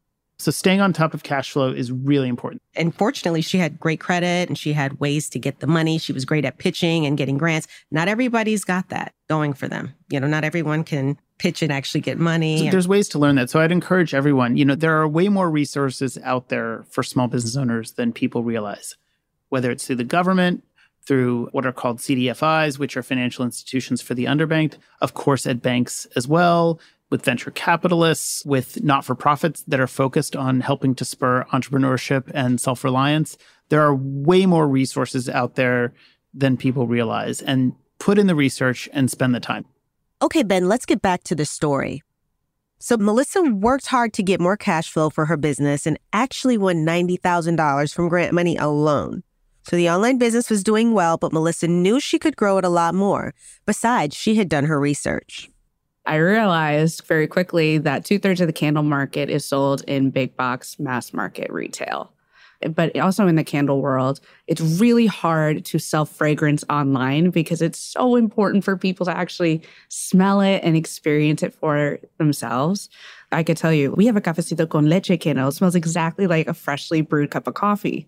So 0.43 0.51
staying 0.51 0.81
on 0.81 0.93
top 0.93 1.15
of 1.15 1.23
cash 1.23 1.53
flow 1.53 1.73
is 1.73 1.93
really 1.93 2.29
important. 2.29 2.63
And 2.75 2.93
fortunately, 2.93 3.43
she 3.43 3.59
had 3.59 3.79
great 3.79 4.01
credit 4.01 4.49
and 4.49 4.59
she 4.59 4.73
had 4.73 4.99
ways 4.99 5.29
to 5.31 5.39
get 5.39 5.61
the 5.61 5.69
money. 5.69 5.99
She 5.99 6.13
was 6.13 6.25
great 6.25 6.45
at 6.45 6.59
pitching 6.59 7.07
and 7.07 7.17
getting 7.17 7.39
grants. 7.39 7.69
Not 7.93 8.09
everybody's 8.09 8.65
got 8.65 8.89
that 8.89 9.15
going 9.29 9.53
for 9.53 9.69
them. 9.69 9.95
You 10.11 10.19
know, 10.19 10.27
not 10.27 10.43
everyone 10.43 10.83
can 10.83 11.17
pitch 11.39 11.63
and 11.63 11.73
actually 11.73 12.01
get 12.01 12.19
money. 12.19 12.65
So 12.65 12.71
there's 12.73 12.89
ways 12.89 13.09
to 13.11 13.21
learn 13.21 13.37
that. 13.37 13.51
So 13.51 13.61
I'd 13.61 13.71
encourage 13.71 14.15
everyone, 14.15 14.57
you 14.57 14.65
know, 14.65 14.75
there 14.75 15.01
are 15.01 15.07
way 15.07 15.29
more 15.29 15.49
resources 15.49 16.19
out 16.25 16.49
there 16.49 16.85
for 16.91 17.05
small 17.05 17.29
business 17.29 17.57
owners 17.57 17.93
than 17.93 18.13
people 18.13 18.43
realize, 18.43 18.97
whether 19.49 19.71
it's 19.71 19.87
through 19.87 19.97
the 19.97 20.05
government, 20.05 20.65
through 21.07 21.49
what 21.53 21.67
are 21.67 21.73
called 21.73 21.99
CDFIs, 21.99 22.81
which 22.81 22.97
are 22.97 23.03
financial 23.03 23.45
institutions 23.45 24.03
for 24.03 24.15
the 24.15 24.25
underbanked, 24.25 24.75
of 25.01 25.15
course, 25.15 25.47
at 25.47 25.63
banks 25.63 26.07
as 26.17 26.27
well, 26.27 26.81
with 27.13 27.25
venture 27.25 27.53
capitalists, 27.53 28.45
with 28.45 28.83
not 28.83 29.05
for 29.05 29.15
profits 29.15 29.63
that 29.69 29.79
are 29.79 29.87
focused 29.87 30.35
on 30.35 30.63
helping 30.63 30.97
to 30.97 31.05
spur 31.05 31.45
entrepreneurship 31.53 32.29
and 32.35 32.61
self 32.61 32.83
reliance. 32.83 33.39
There 33.69 33.83
are 33.83 33.95
way 33.95 34.47
more 34.47 34.67
resources 34.67 35.29
out 35.29 35.55
there 35.55 35.93
than 36.35 36.57
people 36.57 36.89
realize. 36.89 37.41
And 37.41 37.75
put 38.01 38.19
in 38.19 38.27
the 38.27 38.35
research 38.35 38.89
and 38.93 39.09
spend 39.09 39.33
the 39.33 39.41
time. 39.41 39.65
Okay, 40.21 40.43
Ben, 40.43 40.69
let's 40.69 40.87
get 40.87 41.03
back 41.03 41.23
to 41.25 41.37
the 41.37 41.45
story. 41.45 42.03
So, 42.79 42.97
Melissa 42.97 43.43
worked 43.43 43.87
hard 43.87 44.13
to 44.15 44.25
get 44.25 44.41
more 44.41 44.57
cash 44.57 44.91
flow 44.91 45.09
for 45.09 45.27
her 45.27 45.37
business 45.37 45.87
and 45.87 45.99
actually 46.13 46.59
won 46.59 46.85
$90,000 46.85 47.95
from 47.95 48.09
grant 48.09 48.33
money 48.33 48.57
alone. 48.57 49.23
So, 49.69 49.77
the 49.77 49.89
online 49.89 50.19
business 50.19 50.51
was 50.51 50.65
doing 50.65 50.93
well, 50.93 51.17
but 51.17 51.33
Melissa 51.33 51.69
knew 51.69 52.01
she 52.01 52.19
could 52.19 52.37
grow 52.37 52.59
it 52.59 52.65
a 52.65 52.69
lot 52.69 52.95
more. 52.95 53.35
Besides, 53.67 54.17
she 54.17 54.35
had 54.35 54.49
done 54.49 54.65
her 54.65 54.81
research. 54.81 55.52
I 56.05 56.17
realized 56.17 57.07
very 57.07 57.27
quickly 57.27 57.79
that 57.79 58.05
two 58.05 58.19
thirds 58.19 58.41
of 58.41 58.47
the 58.47 58.53
candle 58.53 58.83
market 58.83 59.31
is 59.31 59.45
sold 59.45 59.83
in 59.87 60.11
big 60.11 60.37
box 60.37 60.79
mass 60.79 61.13
market 61.13 61.51
retail. 61.51 62.13
But 62.75 62.97
also 62.97 63.27
in 63.27 63.35
the 63.35 63.43
candle 63.43 63.81
world, 63.81 64.21
it's 64.47 64.61
really 64.61 65.07
hard 65.07 65.65
to 65.65 65.79
sell 65.81 66.05
fragrance 66.05 66.65
online 66.71 67.31
because 67.31 67.61
it's 67.61 67.79
so 67.79 68.15
important 68.15 68.63
for 68.63 68.77
people 68.77 69.05
to 69.07 69.17
actually 69.17 69.63
smell 69.89 70.41
it 70.41 70.61
and 70.63 70.77
experience 70.77 71.43
it 71.43 71.55
for 71.55 71.99
themselves. 72.19 72.89
I 73.33 73.43
could 73.43 73.57
tell 73.57 73.73
you, 73.73 73.93
we 73.93 74.07
have 74.07 74.17
a 74.17 74.21
cafecito 74.21 74.69
con 74.69 74.89
leche 74.89 75.19
candle. 75.19 75.49
It 75.49 75.53
smells 75.53 75.75
exactly 75.75 76.29
like 76.29 76.47
a 76.47 76.55
freshly 76.55 77.01
brewed 77.01 77.31
cup 77.31 77.47
of 77.47 77.55
coffee 77.55 78.07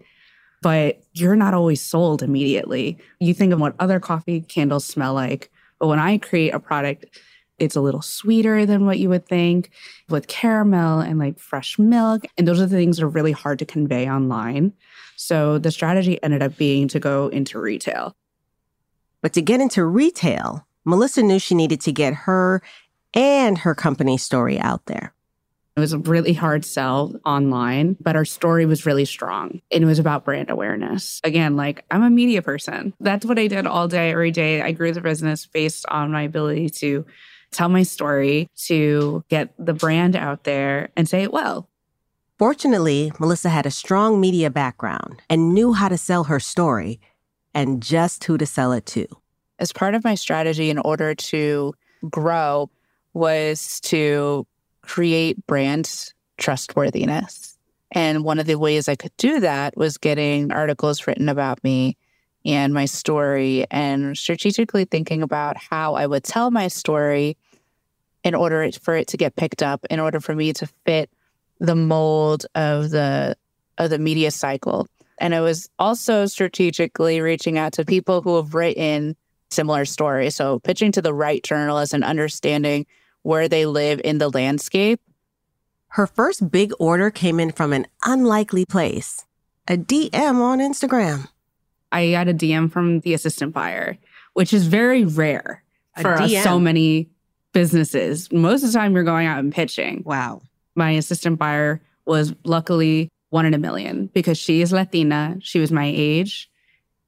but 0.65 1.03
you're 1.13 1.37
not 1.37 1.53
always 1.53 1.83
sold 1.83 2.23
immediately. 2.23 2.97
You 3.21 3.35
think 3.35 3.53
of 3.53 3.61
what 3.61 3.75
other 3.79 4.01
coffee 4.01 4.41
candles 4.41 4.87
smell 4.87 5.13
like. 5.13 5.51
But 5.79 5.89
when 5.89 5.99
I 5.99 6.17
create 6.17 6.55
a 6.55 6.59
product, 6.59 7.05
it's 7.59 7.77
a 7.77 7.81
little 7.81 8.03
sweeter 8.03 8.67
than 8.67 8.87
what 8.87 8.99
you 8.99 9.09
would 9.09 9.27
think 9.27 9.71
with 10.09 10.27
caramel 10.27 11.01
and 11.01 11.19
like 11.19 11.39
fresh 11.39 11.79
milk. 11.79 12.25
And 12.37 12.49
those 12.49 12.61
are 12.61 12.67
the 12.67 12.77
things 12.77 12.97
that 12.97 13.05
are 13.05 13.09
really 13.09 13.33
hard 13.33 13.59
to 13.61 13.67
convey 13.67 14.09
online. 14.09 14.73
So 15.17 15.59
the 15.59 15.71
strategy 15.71 16.23
ended 16.23 16.43
up 16.43 16.57
being 16.57 16.89
to 16.89 17.01
go 17.01 17.29
into 17.29 17.61
retail. 17.61 18.17
But 19.23 19.33
to 19.35 19.43
get 19.43 19.61
into 19.61 19.85
retail, 19.85 20.67
Melissa 20.85 21.23
knew 21.23 21.39
she 21.39 21.55
needed 21.55 21.81
to 21.83 21.93
get 21.93 22.13
her 22.13 22.63
and 23.15 23.59
her 23.59 23.75
company 23.75 24.19
story 24.19 24.59
out 24.59 24.87
there. 24.87 25.15
It 25.77 25.81
was 25.81 25.93
a 25.93 25.99
really 25.99 26.35
hard 26.35 26.65
sell 26.65 27.19
online, 27.27 27.97
but 28.01 28.15
our 28.15 28.25
story 28.25 28.65
was 28.65 28.87
really 28.87 29.05
strong. 29.05 29.61
And 29.73 29.83
it 29.83 29.87
was 29.87 29.99
about 29.99 30.25
brand 30.25 30.51
awareness. 30.51 31.21
Again, 31.25 31.57
like 31.57 31.85
I'm 31.91 32.05
a 32.05 32.11
media 32.11 32.43
person. 32.43 32.95
That's 33.01 33.27
what 33.27 33.41
I 33.41 33.49
did 33.49 33.67
all 33.67 33.89
day, 33.89 34.13
every 34.13 34.31
day. 34.31 34.63
I 34.63 34.71
grew 34.71 34.93
the 34.93 35.01
business 35.01 35.47
based 35.47 35.85
on 35.89 36.13
my 36.13 36.23
ability 36.23 36.71
to 36.71 37.05
tell 37.55 37.69
my 37.69 37.83
story, 37.83 38.51
to 38.67 39.25
get 39.29 39.55
the 39.59 39.73
brand 39.73 40.17
out 40.17 40.45
there 40.45 40.91
and 40.97 41.09
say 41.09 41.23
it 41.23 41.33
well. 41.33 41.69
Fortunately, 42.39 43.13
Melissa 43.21 43.49
had 43.49 43.65
a 43.65 43.71
strong 43.71 44.21
media 44.21 44.51
background 44.51 45.23
and 45.31 45.55
knew 45.55 45.73
how 45.73 45.89
to 45.89 45.97
sell 45.97 46.25
her 46.25 46.41
story 46.41 47.01
and 47.55 47.81
just 47.83 48.25
who 48.25 48.37
to 48.37 48.45
sell 48.45 48.73
it 48.73 48.85
to. 48.87 49.07
as 49.59 49.73
part 49.73 49.95
of 49.95 50.05
my 50.05 50.15
strategy 50.15 50.71
in 50.71 50.79
order 50.79 51.15
to 51.15 51.75
grow 52.11 52.71
was 53.13 53.81
to 53.81 54.47
create 54.83 55.47
brand 55.47 56.13
trustworthiness. 56.39 57.57
And 57.93 58.25
one 58.25 58.39
of 58.39 58.47
the 58.47 58.59
ways 58.59 58.89
I 58.89 58.97
could 58.97 59.17
do 59.17 59.41
that 59.41 59.77
was 59.77 59.99
getting 59.99 60.51
articles 60.53 61.07
written 61.07 61.29
about 61.29 61.63
me 61.63 61.97
and 62.45 62.75
my 62.75 62.85
story 62.85 63.67
and 63.71 64.17
strategically 64.17 64.85
thinking 64.85 65.23
about 65.23 65.57
how 65.57 65.95
I 65.95 66.07
would 66.07 66.25
tell 66.25 66.51
my 66.51 66.69
story 66.69 67.37
in 68.23 68.35
order 68.35 68.71
for 68.73 68.95
it 68.97 69.09
to 69.09 69.17
get 69.17 69.37
picked 69.37 69.63
up, 69.63 69.85
in 69.91 70.01
order 70.01 70.21
for 70.21 70.35
me 70.35 70.53
to 70.55 70.67
fit 70.85 71.11
the 71.61 71.75
mold 71.75 72.47
of 72.55 72.91
the 72.91 73.37
of 73.79 73.91
the 73.91 73.99
media 73.99 74.31
cycle. 74.31 74.87
And 75.19 75.35
I 75.35 75.41
was 75.41 75.69
also 75.79 76.27
strategically 76.27 77.21
reaching 77.21 77.59
out 77.59 77.73
to 77.75 77.85
people 77.85 78.23
who 78.23 78.37
have 78.37 78.55
written 78.55 79.17
similar 79.51 79.85
stories. 79.85 80.35
So 80.35 80.59
pitching 80.61 80.93
to 80.93 81.03
the 81.03 81.15
right 81.15 81.43
journalists 81.43 81.95
and 81.95 82.05
understanding 82.05 82.87
where 83.23 83.49
they 83.49 83.67
live 83.67 84.01
in 84.05 84.19
the 84.19 84.29
landscape. 84.29 85.01
Her 85.89 86.07
first 86.07 86.51
big 86.51 86.73
order 86.79 87.11
came 87.11 87.39
in 87.39 87.53
from 87.53 87.73
an 87.73 87.87
unlikely 88.05 88.65
place 88.67 89.25
a 89.67 89.77
DM 89.79 90.41
on 90.41 90.59
Instagram. 90.59 91.29
I 91.95 92.11
got 92.11 92.29
a 92.29 92.35
DM 92.35 92.71
from 92.71 93.01
the 93.01 93.15
assistant 93.15 93.55
buyer, 93.55 93.97
which 94.33 94.53
is 94.53 94.67
very 94.67 95.05
rare 95.05 95.63
for 96.01 96.27
so 96.43 96.59
many 96.59 97.09
businesses. 97.53 98.31
Most 98.33 98.65
of 98.65 98.73
the 98.73 98.79
time, 98.79 98.95
you're 98.95 99.05
going 99.05 99.29
out 99.29 99.39
and 99.39 99.55
pitching. 99.55 100.03
Wow. 100.05 100.43
My 100.75 100.91
assistant 100.91 101.39
buyer 101.39 101.81
was 102.05 102.35
luckily 102.45 103.09
one 103.31 103.47
in 103.47 103.55
a 103.55 103.59
million 103.59 104.11
because 104.13 104.37
she 104.37 104.61
is 104.61 104.73
Latina. 104.73 105.37
She 105.41 105.61
was 105.61 105.71
my 105.71 105.87
age 105.87 106.51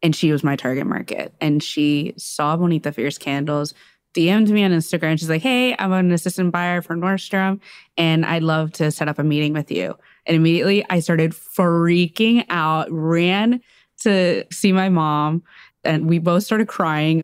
and 0.03 0.15
she 0.15 0.31
was 0.31 0.45
my 0.45 0.55
target 0.55 0.87
market. 0.87 1.35
And 1.41 1.63
she 1.63 2.15
saw 2.17 2.57
Bonita 2.57 2.93
Fierce 2.93 3.19
candles, 3.19 3.75
DM'd 4.15 4.51
me 4.51 4.63
on 4.63 4.71
Instagram. 4.71 5.19
She's 5.19 5.29
like, 5.29 5.43
Hey, 5.43 5.75
I'm 5.79 5.93
an 5.93 6.13
assistant 6.13 6.53
buyer 6.53 6.81
for 6.81 6.95
Nordstrom 6.95 7.61
and 7.97 8.25
I'd 8.25 8.45
love 8.45 8.73
to 8.75 8.93
set 8.93 9.09
up 9.09 9.19
a 9.19 9.25
meeting 9.25 9.53
with 9.53 9.71
you. 9.71 9.97
And 10.27 10.37
immediately 10.37 10.85
I 10.89 11.01
started 11.01 11.33
freaking 11.33 12.45
out, 12.49 12.87
ran 12.91 13.61
to 14.03 14.45
see 14.53 14.73
my 14.73 14.89
mom, 14.89 15.43
and 15.85 16.09
we 16.09 16.19
both 16.19 16.45
started 16.45 16.69
crying. 16.69 17.23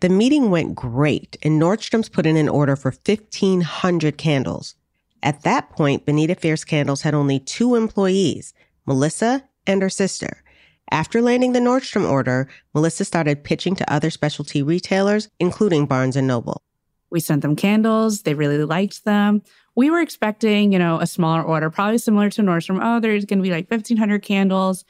The 0.00 0.08
meeting 0.08 0.50
went 0.50 0.74
great, 0.74 1.36
and 1.42 1.60
Nordstrom's 1.60 2.08
put 2.08 2.26
in 2.26 2.36
an 2.36 2.48
order 2.48 2.74
for 2.76 2.90
1,500 2.90 4.16
candles. 4.16 4.74
At 5.22 5.42
that 5.42 5.70
point, 5.70 6.06
Bonita 6.06 6.34
Fierce 6.34 6.64
Candles 6.64 7.02
had 7.02 7.14
only 7.14 7.38
two 7.38 7.74
employees, 7.74 8.54
Melissa 8.86 9.44
and 9.66 9.82
her 9.82 9.90
sister. 9.90 10.42
After 10.90 11.20
landing 11.22 11.52
the 11.52 11.60
Nordstrom 11.60 12.08
order, 12.08 12.48
Melissa 12.74 13.04
started 13.04 13.44
pitching 13.44 13.76
to 13.76 13.92
other 13.92 14.10
specialty 14.10 14.62
retailers, 14.62 15.28
including 15.38 15.86
Barnes 15.86 16.16
and 16.16 16.26
Noble. 16.26 16.62
We 17.10 17.20
sent 17.20 17.42
them 17.42 17.54
candles. 17.54 18.22
They 18.22 18.34
really 18.34 18.64
liked 18.64 19.04
them. 19.04 19.42
We 19.76 19.90
were 19.90 20.00
expecting, 20.00 20.72
you 20.72 20.78
know, 20.78 20.98
a 20.98 21.06
smaller 21.06 21.42
order, 21.42 21.70
probably 21.70 21.98
similar 21.98 22.30
to 22.30 22.42
Nordstrom. 22.42 22.80
Oh, 22.82 23.00
there's 23.00 23.24
going 23.24 23.38
to 23.38 23.42
be 23.42 23.50
like 23.50 23.70
1,500 23.70 24.22
candles. 24.22 24.84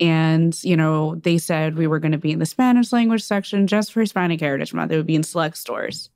And, 0.00 0.62
you 0.64 0.76
know, 0.76 1.14
they 1.16 1.38
said 1.38 1.76
we 1.76 1.86
were 1.86 2.00
going 2.00 2.12
to 2.12 2.18
be 2.18 2.32
in 2.32 2.40
the 2.40 2.46
Spanish 2.46 2.92
language 2.92 3.22
section 3.22 3.66
just 3.66 3.92
for 3.92 4.00
Hispanic 4.00 4.40
Heritage 4.40 4.74
Month. 4.74 4.90
It 4.92 4.96
would 4.96 5.06
be 5.06 5.14
in 5.14 5.22
select 5.22 5.56
stores. 5.56 6.10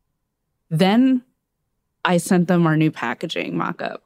Then 0.70 1.22
I 2.04 2.16
sent 2.16 2.48
them 2.48 2.66
our 2.66 2.76
new 2.76 2.90
packaging 2.90 3.56
mock 3.56 3.80
up. 3.80 4.02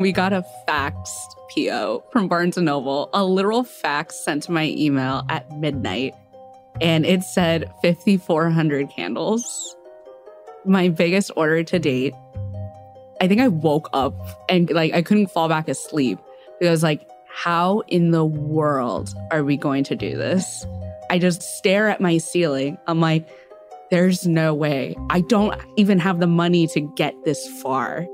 We 0.00 0.12
got 0.12 0.32
a 0.32 0.44
faxed 0.68 1.34
PO 1.54 2.04
from 2.12 2.28
Barnes 2.28 2.56
& 2.56 2.58
Noble, 2.58 3.10
a 3.12 3.24
literal 3.24 3.64
fax 3.64 4.22
sent 4.24 4.44
to 4.44 4.52
my 4.52 4.64
email 4.64 5.24
at 5.28 5.50
midnight. 5.58 6.14
And 6.80 7.06
it 7.06 7.22
said 7.22 7.70
5,400 7.82 8.90
candles. 8.90 9.76
My 10.64 10.88
biggest 10.88 11.30
order 11.36 11.62
to 11.64 11.78
date. 11.78 12.14
I 13.20 13.28
think 13.28 13.40
I 13.40 13.48
woke 13.48 13.88
up 13.94 14.14
and 14.50 14.70
like 14.70 14.92
I 14.92 15.00
couldn't 15.00 15.28
fall 15.28 15.48
back 15.48 15.68
asleep 15.68 16.18
because 16.60 16.82
like, 16.82 17.08
how 17.36 17.82
in 17.88 18.12
the 18.12 18.24
world 18.24 19.14
are 19.30 19.44
we 19.44 19.58
going 19.58 19.84
to 19.84 19.94
do 19.94 20.16
this? 20.16 20.64
I 21.10 21.18
just 21.18 21.42
stare 21.42 21.86
at 21.86 22.00
my 22.00 22.16
ceiling. 22.16 22.78
I'm 22.86 22.98
like, 22.98 23.28
there's 23.90 24.26
no 24.26 24.54
way. 24.54 24.96
I 25.10 25.20
don't 25.20 25.54
even 25.76 25.98
have 25.98 26.18
the 26.18 26.26
money 26.26 26.66
to 26.68 26.80
get 26.80 27.14
this 27.26 27.46
far. 27.60 28.06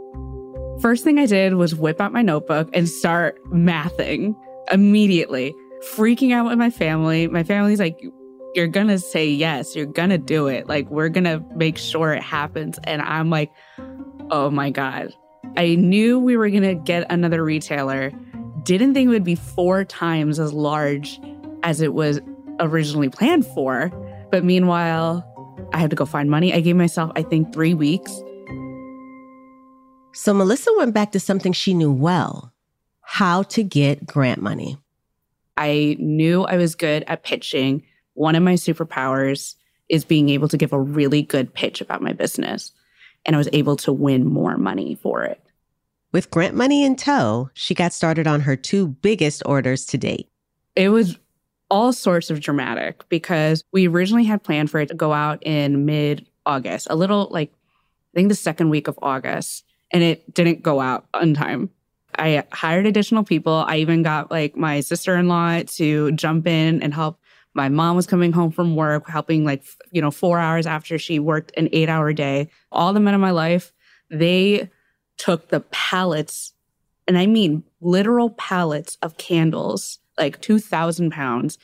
First 0.80 1.04
thing 1.04 1.20
I 1.20 1.26
did 1.26 1.54
was 1.54 1.72
whip 1.72 2.00
out 2.00 2.12
my 2.12 2.22
notebook 2.22 2.68
and 2.72 2.88
start 2.88 3.38
mathing 3.44 4.34
immediately, 4.72 5.54
freaking 5.94 6.32
out 6.32 6.46
with 6.46 6.58
my 6.58 6.70
family. 6.70 7.28
My 7.28 7.44
family's 7.44 7.78
like, 7.78 8.04
You're 8.54 8.66
gonna 8.66 8.98
say 8.98 9.28
yes, 9.28 9.76
you're 9.76 9.86
gonna 9.86 10.18
do 10.18 10.48
it. 10.48 10.66
Like, 10.66 10.90
we're 10.90 11.08
gonna 11.08 11.46
make 11.54 11.78
sure 11.78 12.12
it 12.12 12.24
happens. 12.24 12.80
And 12.84 13.00
I'm 13.00 13.30
like, 13.30 13.52
Oh 14.32 14.50
my 14.50 14.70
God. 14.70 15.14
I 15.56 15.76
knew 15.76 16.18
we 16.18 16.36
were 16.36 16.50
gonna 16.50 16.74
get 16.74 17.06
another 17.08 17.44
retailer, 17.44 18.10
didn't 18.64 18.94
think 18.94 19.06
it 19.06 19.10
would 19.10 19.24
be 19.24 19.34
four 19.34 19.84
times 19.84 20.38
as 20.38 20.52
large 20.52 21.20
as 21.62 21.80
it 21.80 21.94
was 21.94 22.20
originally 22.60 23.08
planned 23.08 23.46
for. 23.46 23.90
But 24.30 24.44
meanwhile, 24.44 25.28
I 25.72 25.78
had 25.78 25.90
to 25.90 25.96
go 25.96 26.04
find 26.04 26.30
money. 26.30 26.54
I 26.54 26.60
gave 26.60 26.76
myself, 26.76 27.12
I 27.16 27.22
think, 27.22 27.52
three 27.52 27.74
weeks 27.74 28.22
so 30.14 30.34
Melissa 30.34 30.70
went 30.76 30.92
back 30.92 31.12
to 31.12 31.20
something 31.20 31.52
she 31.52 31.72
knew 31.72 31.90
well 31.90 32.52
how 33.00 33.42
to 33.44 33.62
get 33.62 34.06
grant 34.06 34.40
money. 34.40 34.78
I 35.56 35.96
knew 35.98 36.44
I 36.44 36.56
was 36.56 36.74
good 36.74 37.04
at 37.06 37.24
pitching. 37.24 37.84
One 38.14 38.36
of 38.36 38.42
my 38.42 38.54
superpowers 38.54 39.54
is 39.88 40.04
being 40.04 40.28
able 40.28 40.48
to 40.48 40.56
give 40.56 40.72
a 40.72 40.80
really 40.80 41.22
good 41.22 41.52
pitch 41.52 41.80
about 41.80 42.02
my 42.02 42.12
business. 42.12 42.72
And 43.24 43.34
I 43.34 43.38
was 43.38 43.48
able 43.52 43.76
to 43.76 43.92
win 43.92 44.26
more 44.26 44.56
money 44.58 44.94
for 44.94 45.24
it. 45.24 45.40
With 46.12 46.30
grant 46.30 46.54
money 46.54 46.84
in 46.84 46.96
tow, 46.96 47.50
she 47.54 47.74
got 47.74 47.94
started 47.94 48.26
on 48.26 48.42
her 48.42 48.54
two 48.54 48.88
biggest 48.88 49.42
orders 49.46 49.86
to 49.86 49.98
date. 49.98 50.28
It 50.76 50.90
was 50.90 51.18
all 51.70 51.94
sorts 51.94 52.28
of 52.28 52.40
dramatic 52.40 53.08
because 53.08 53.64
we 53.72 53.88
originally 53.88 54.24
had 54.24 54.42
planned 54.42 54.70
for 54.70 54.78
it 54.78 54.88
to 54.88 54.94
go 54.94 55.14
out 55.14 55.42
in 55.42 55.86
mid 55.86 56.26
August, 56.44 56.86
a 56.90 56.96
little 56.96 57.28
like, 57.30 57.50
I 57.50 58.14
think 58.14 58.28
the 58.28 58.34
second 58.34 58.68
week 58.68 58.88
of 58.88 58.98
August 59.00 59.64
and 59.90 60.02
it 60.02 60.34
didn't 60.34 60.62
go 60.62 60.80
out 60.80 61.06
on 61.14 61.32
time. 61.32 61.70
I 62.18 62.44
hired 62.52 62.84
additional 62.84 63.24
people. 63.24 63.64
I 63.66 63.78
even 63.78 64.02
got 64.02 64.30
like 64.30 64.54
my 64.54 64.80
sister 64.80 65.16
in 65.16 65.28
law 65.28 65.62
to 65.62 66.12
jump 66.12 66.46
in 66.46 66.82
and 66.82 66.92
help. 66.92 67.18
My 67.54 67.70
mom 67.70 67.96
was 67.96 68.06
coming 68.06 68.32
home 68.32 68.50
from 68.50 68.76
work, 68.76 69.08
helping 69.08 69.46
like, 69.46 69.64
you 69.92 70.02
know, 70.02 70.10
four 70.10 70.38
hours 70.38 70.66
after 70.66 70.98
she 70.98 71.18
worked 71.18 71.52
an 71.56 71.70
eight 71.72 71.88
hour 71.88 72.12
day. 72.12 72.50
All 72.70 72.92
the 72.92 73.00
men 73.00 73.14
in 73.14 73.20
my 73.20 73.30
life, 73.30 73.72
they 74.10 74.68
took 75.22 75.48
the 75.48 75.60
pallets, 75.60 76.52
and 77.06 77.16
I 77.16 77.26
mean 77.26 77.62
literal 77.80 78.30
pallets 78.30 78.98
of 79.02 79.16
candles, 79.18 80.00
like 80.18 80.40
2,000 80.40 81.12
pounds, 81.12 81.58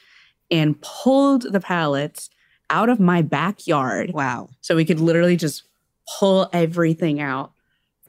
and 0.48 0.80
pulled 0.80 1.52
the 1.52 1.58
pallets 1.58 2.30
out 2.70 2.88
of 2.88 3.00
my 3.00 3.20
backyard. 3.20 4.12
Wow. 4.14 4.50
So 4.60 4.76
we 4.76 4.84
could 4.84 5.00
literally 5.00 5.36
just 5.36 5.64
pull 6.20 6.48
everything 6.52 7.20
out 7.20 7.50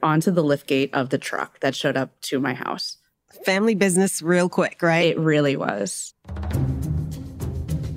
onto 0.00 0.30
the 0.30 0.44
lift 0.44 0.68
gate 0.68 0.94
of 0.94 1.10
the 1.10 1.18
truck 1.18 1.58
that 1.60 1.74
showed 1.74 1.96
up 1.96 2.12
to 2.22 2.38
my 2.38 2.54
house. 2.54 2.98
Family 3.44 3.74
business, 3.74 4.22
real 4.22 4.48
quick, 4.48 4.80
right? 4.82 5.06
It 5.06 5.18
really 5.18 5.56
was. 5.56 6.14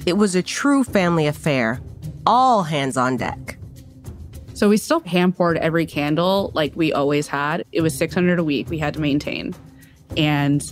It 0.07 0.17
was 0.17 0.35
a 0.35 0.41
true 0.41 0.83
family 0.83 1.27
affair, 1.27 1.81
all 2.25 2.63
hands 2.63 2.97
on 2.97 3.17
deck. 3.17 3.57
So 4.63 4.69
we 4.69 4.77
still 4.77 5.01
hand 5.01 5.35
poured 5.35 5.57
every 5.57 5.85
candle 5.85 6.49
like 6.53 6.73
we 6.73 6.93
always 6.93 7.27
had. 7.27 7.65
It 7.73 7.81
was 7.81 7.97
600 7.97 8.39
a 8.39 8.45
week 8.45 8.69
we 8.69 8.77
had 8.77 8.93
to 8.93 9.01
maintain. 9.01 9.53
And, 10.15 10.63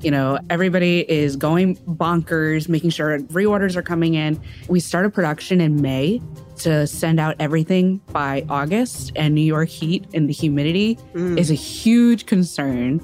you 0.00 0.10
know, 0.10 0.40
everybody 0.50 1.08
is 1.08 1.36
going 1.36 1.76
bonkers, 1.76 2.68
making 2.68 2.90
sure 2.90 3.16
reorders 3.20 3.76
are 3.76 3.82
coming 3.82 4.14
in. 4.14 4.40
We 4.66 4.80
started 4.80 5.14
production 5.14 5.60
in 5.60 5.80
May 5.80 6.20
to 6.56 6.88
send 6.88 7.20
out 7.20 7.36
everything 7.38 7.98
by 8.10 8.44
August, 8.48 9.12
and 9.14 9.36
New 9.36 9.42
York 9.42 9.68
heat 9.68 10.04
and 10.12 10.28
the 10.28 10.32
humidity 10.32 10.98
mm. 11.14 11.38
is 11.38 11.52
a 11.52 11.54
huge 11.54 12.26
concern. 12.26 13.00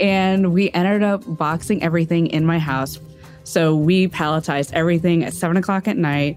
And 0.00 0.52
we 0.52 0.70
ended 0.72 1.02
up 1.02 1.22
boxing 1.26 1.82
everything 1.82 2.26
in 2.26 2.44
my 2.44 2.58
house. 2.58 3.00
So 3.44 3.74
we 3.74 4.08
palletized 4.08 4.74
everything 4.74 5.24
at 5.24 5.32
seven 5.32 5.56
o'clock 5.56 5.88
at 5.88 5.96
night 5.96 6.36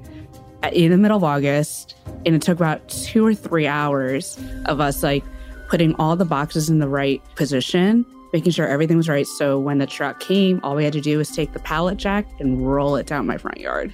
in 0.71 0.91
the 0.91 0.97
middle 0.97 1.17
of 1.17 1.23
August. 1.23 1.95
And 2.25 2.35
it 2.35 2.41
took 2.41 2.57
about 2.57 2.87
two 2.89 3.25
or 3.25 3.33
three 3.33 3.67
hours 3.67 4.39
of 4.65 4.79
us 4.79 5.03
like 5.03 5.23
putting 5.69 5.95
all 5.95 6.15
the 6.15 6.25
boxes 6.25 6.69
in 6.69 6.79
the 6.79 6.89
right 6.89 7.21
position, 7.35 8.05
making 8.33 8.51
sure 8.51 8.67
everything 8.67 8.97
was 8.97 9.09
right. 9.09 9.25
So 9.25 9.59
when 9.59 9.77
the 9.77 9.87
truck 9.87 10.19
came, 10.19 10.59
all 10.63 10.75
we 10.75 10.83
had 10.83 10.93
to 10.93 11.01
do 11.01 11.17
was 11.17 11.29
take 11.29 11.53
the 11.53 11.59
pallet 11.59 11.97
jack 11.97 12.27
and 12.39 12.65
roll 12.65 12.95
it 12.95 13.07
down 13.07 13.25
my 13.25 13.37
front 13.37 13.59
yard 13.59 13.93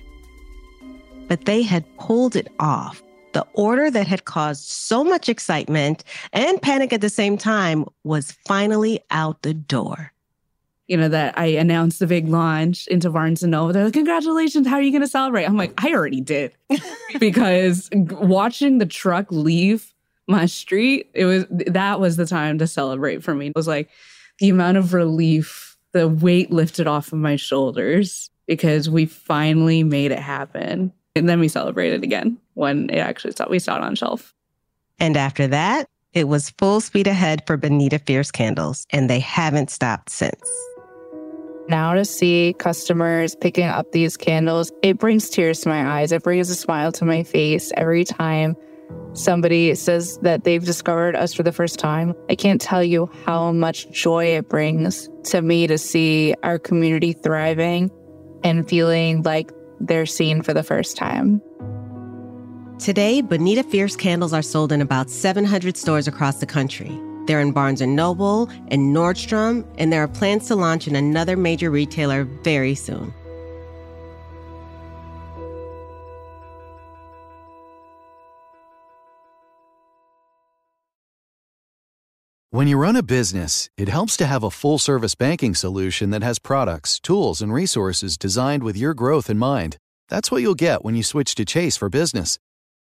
but 1.28 1.46
they 1.46 1.62
had 1.62 1.86
pulled 1.98 2.36
it 2.36 2.48
off. 2.60 3.04
The 3.34 3.46
order 3.54 3.92
that 3.92 4.08
had 4.08 4.26
caused 4.26 4.66
so 4.66 5.04
much 5.04 5.30
excitement 5.30 6.04
and 6.34 6.62
panic 6.62 6.94
at 6.94 7.02
the 7.02 7.10
same 7.10 7.38
time 7.38 7.86
was 8.04 8.32
finally 8.48 9.02
out 9.12 9.42
the 9.42 9.54
door. 9.54 10.12
You 10.88 10.98
know, 10.98 11.10
that 11.10 11.38
I 11.38 11.48
announced 11.48 12.00
the 12.00 12.08
big 12.08 12.30
launch 12.30 12.88
into 12.88 13.10
Barnes 13.10 13.44
and 13.44 13.52
Noble. 13.52 13.74
They're 13.74 13.84
like, 13.84 13.94
congratulations. 13.94 14.68
How 14.68 14.76
are 14.76 14.82
you 14.82 14.92
going 14.92 15.02
to 15.02 15.08
celebrate? 15.08 15.44
I'm 15.44 15.58
like, 15.58 15.74
I 15.84 15.92
already 15.94 16.22
did. 16.22 16.54
because 17.20 17.90
watching 17.92 18.78
the 18.78 18.86
truck 18.86 19.28
leave 19.30 19.94
my 20.28 20.46
street, 20.46 21.10
it 21.14 21.26
was, 21.26 21.46
that 21.50 22.00
was 22.00 22.16
the 22.16 22.26
time 22.26 22.58
to 22.60 22.68
celebrate 22.68 23.22
for 23.22 23.36
me. 23.36 23.48
It 23.48 23.56
was 23.56 23.68
like 23.68 23.90
the 24.40 24.50
amount 24.50 24.78
of 24.78 24.94
relief, 24.94 25.78
the 25.92 26.08
weight 26.08 26.52
lifted 26.52 26.88
off 26.88 27.12
of 27.12 27.20
my 27.20 27.36
shoulders 27.36 28.30
because 28.46 28.90
we 28.90 29.06
finally 29.06 29.84
made 29.84 30.12
it 30.12 30.20
happen. 30.20 30.94
And 31.16 31.28
then 31.28 31.40
we 31.40 31.50
celebrated 31.50 32.04
again 32.04 32.38
when 32.54 32.90
it 32.90 33.00
actually 33.00 33.34
saw, 33.34 33.50
we 33.50 33.60
saw 33.60 33.76
it 33.76 33.84
on 33.84 33.96
shelf. 33.96 34.34
And 35.00 35.18
after 35.18 35.48
that, 35.48 35.88
it 36.14 36.28
was 36.28 36.52
full 36.52 36.82
speed 36.82 37.08
ahead 37.08 37.44
for 37.46 37.58
Bonita 37.58 38.00
Fierce 38.00 38.32
candles, 38.32 38.88
and 38.90 39.10
they 39.10 39.20
haven't 39.20 39.70
stopped 39.70 40.10
since. 40.10 40.50
Now 41.70 41.94
to 41.94 42.06
see 42.06 42.56
customers 42.58 43.36
picking 43.36 43.66
up 43.66 43.92
these 43.92 44.16
candles, 44.16 44.72
it 44.82 44.98
brings 44.98 45.30
tears 45.30 45.62
to 45.62 45.70
my 45.70 46.00
eyes. 46.00 46.12
It 46.12 46.24
brings 46.24 46.50
a 46.50 46.56
smile 46.56 46.92
to 46.94 47.06
my 47.06 47.24
face 47.24 47.72
every 47.76 48.06
time 48.06 48.56
somebody 49.14 49.76
says 49.76 50.18
that 50.20 50.44
they've 50.44 50.64
discovered 50.64 51.16
us 51.16 51.34
for 51.34 51.44
the 51.44 51.52
first 51.52 51.80
time. 51.80 52.14
I 52.30 52.36
can't 52.36 52.62
tell 52.62 52.84
you 52.84 53.10
how 53.26 53.52
much 53.52 53.90
joy 53.92 54.26
it 54.26 54.48
brings 54.48 55.10
to 55.26 55.42
me 55.42 55.68
to 55.68 55.78
see 55.78 56.36
our 56.44 56.60
community 56.60 57.14
thriving 57.14 57.92
and 58.44 58.68
feeling 58.68 59.24
like 59.24 59.52
they're 59.80 60.06
seen 60.06 60.42
for 60.42 60.54
the 60.54 60.64
first 60.64 60.96
time. 60.96 61.42
Today, 62.80 63.22
Bonita 63.22 63.64
Fierce 63.64 63.96
candles 63.96 64.34
are 64.34 64.44
sold 64.44 64.72
in 64.72 64.82
about 64.82 65.10
700 65.10 65.76
stores 65.76 66.08
across 66.08 66.40
the 66.40 66.46
country. 66.46 66.98
They're 67.28 67.42
in 67.42 67.52
Barnes 67.52 67.82
& 67.82 67.86
Noble 67.86 68.50
and 68.70 68.96
Nordstrom, 68.96 69.66
and 69.78 69.92
there 69.92 70.02
are 70.02 70.08
plans 70.08 70.48
to 70.48 70.56
launch 70.56 70.88
in 70.88 70.96
another 70.96 71.36
major 71.38 71.70
retailer 71.70 72.24
very 72.24 72.74
soon. 72.74 73.14
When 82.50 82.68
you 82.68 82.78
run 82.78 82.96
a 82.96 83.04
business, 83.04 83.70
it 83.78 83.90
helps 83.90 84.18
to 84.18 84.26
have 84.26 84.42
a 84.42 84.50
full 84.50 84.80
service 84.80 85.14
banking 85.14 85.54
solution 85.54 86.12
that 86.12 86.24
has 86.24 86.40
products, 86.40 86.98
tools, 87.00 87.42
and 87.42 87.54
resources 87.54 88.18
designed 88.18 88.64
with 88.64 88.78
your 88.78 88.94
growth 88.94 89.30
in 89.30 89.38
mind. 89.38 89.78
That's 90.10 90.32
what 90.32 90.42
you'll 90.42 90.56
get 90.56 90.84
when 90.84 90.96
you 90.96 91.04
switch 91.04 91.36
to 91.36 91.46
Chase 91.46 91.76
for 91.76 91.90
business. 91.90 92.40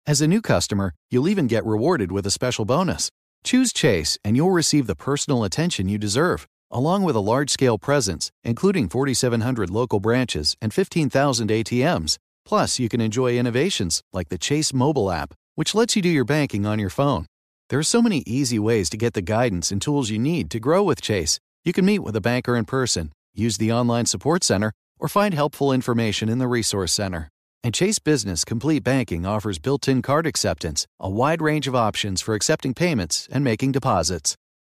As 0.07 0.23
a 0.23 0.27
new 0.27 0.41
customer, 0.41 0.95
you'll 1.11 1.29
even 1.29 1.47
get 1.47 1.65
rewarded 1.65 2.11
with 2.11 2.27
a 2.27 2.31
special 2.31 2.65
bonus. 2.65 3.11
Choose 3.43 3.73
Chase 3.73 4.19
and 4.25 4.37
you'll 4.37 4.51
receive 4.51 4.87
the 4.87 4.95
personal 4.95 5.45
attention 5.45 5.89
you 5.89 5.99
deserve, 5.99 6.47
along 6.71 7.03
with 7.03 7.17
a 7.17 7.21
large 7.21 7.51
scale 7.51 7.79
presence, 7.79 8.31
including 8.45 8.89
4,700 8.89 9.71
local 9.71 10.01
branches 10.01 10.57
and 10.61 10.73
15,000 10.73 11.51
ATMs. 11.51 12.19
Plus, 12.45 12.79
you 12.79 12.89
can 12.89 13.01
enjoy 13.01 13.37
innovations 13.37 14.03
like 14.13 14.29
the 14.29 14.39
Chase 14.39 14.73
mobile 14.73 15.11
app, 15.11 15.35
which 15.55 15.75
lets 15.75 15.97
you 15.97 16.03
do 16.03 16.09
your 16.09 16.25
banking 16.25 16.67
on 16.67 16.79
your 16.79 16.91
phone. 16.91 17.27
There 17.69 17.79
are 17.79 17.85
so 17.85 18.03
many 18.03 18.25
easy 18.27 18.59
ways 18.59 18.91
to 18.91 18.97
get 18.97 19.15
the 19.15 19.23
guidance 19.23 19.71
and 19.71 19.81
tools 19.81 20.11
you 20.11 20.19
need 20.19 20.51
to 20.51 20.61
grow 20.61 20.83
with 20.83 21.01
Chase. 21.01 21.39
You 21.65 21.73
can 21.73 21.85
meet 21.85 22.01
with 22.01 22.17
a 22.17 22.21
banker 22.21 22.57
in 22.57 22.65
person, 22.65 23.13
use 23.35 23.59
the 23.59 23.73
online 23.73 24.07
support 24.07 24.43
center, 24.43 24.73
or 24.99 25.09
find 25.09 25.35
helpful 25.35 25.73
information 25.73 26.29
in 26.29 26.39
the 26.39 26.49
Resource 26.49 26.93
Center. 26.93 27.31
And 27.63 27.75
Chase 27.75 27.99
Business 27.99 28.45
Complete 28.45 28.83
Banking 28.83 29.27
offers 29.27 29.59
built-in 29.59 30.01
card 30.01 30.27
acceptance, 30.27 30.87
a 30.99 31.11
wide 31.11 31.43
range 31.43 31.69
of 31.69 31.75
options 31.75 32.23
for 32.23 32.35
accepting 32.35 32.73
payments 32.73 33.29
and 33.31 33.45
making 33.45 33.73
deposits. 33.73 34.35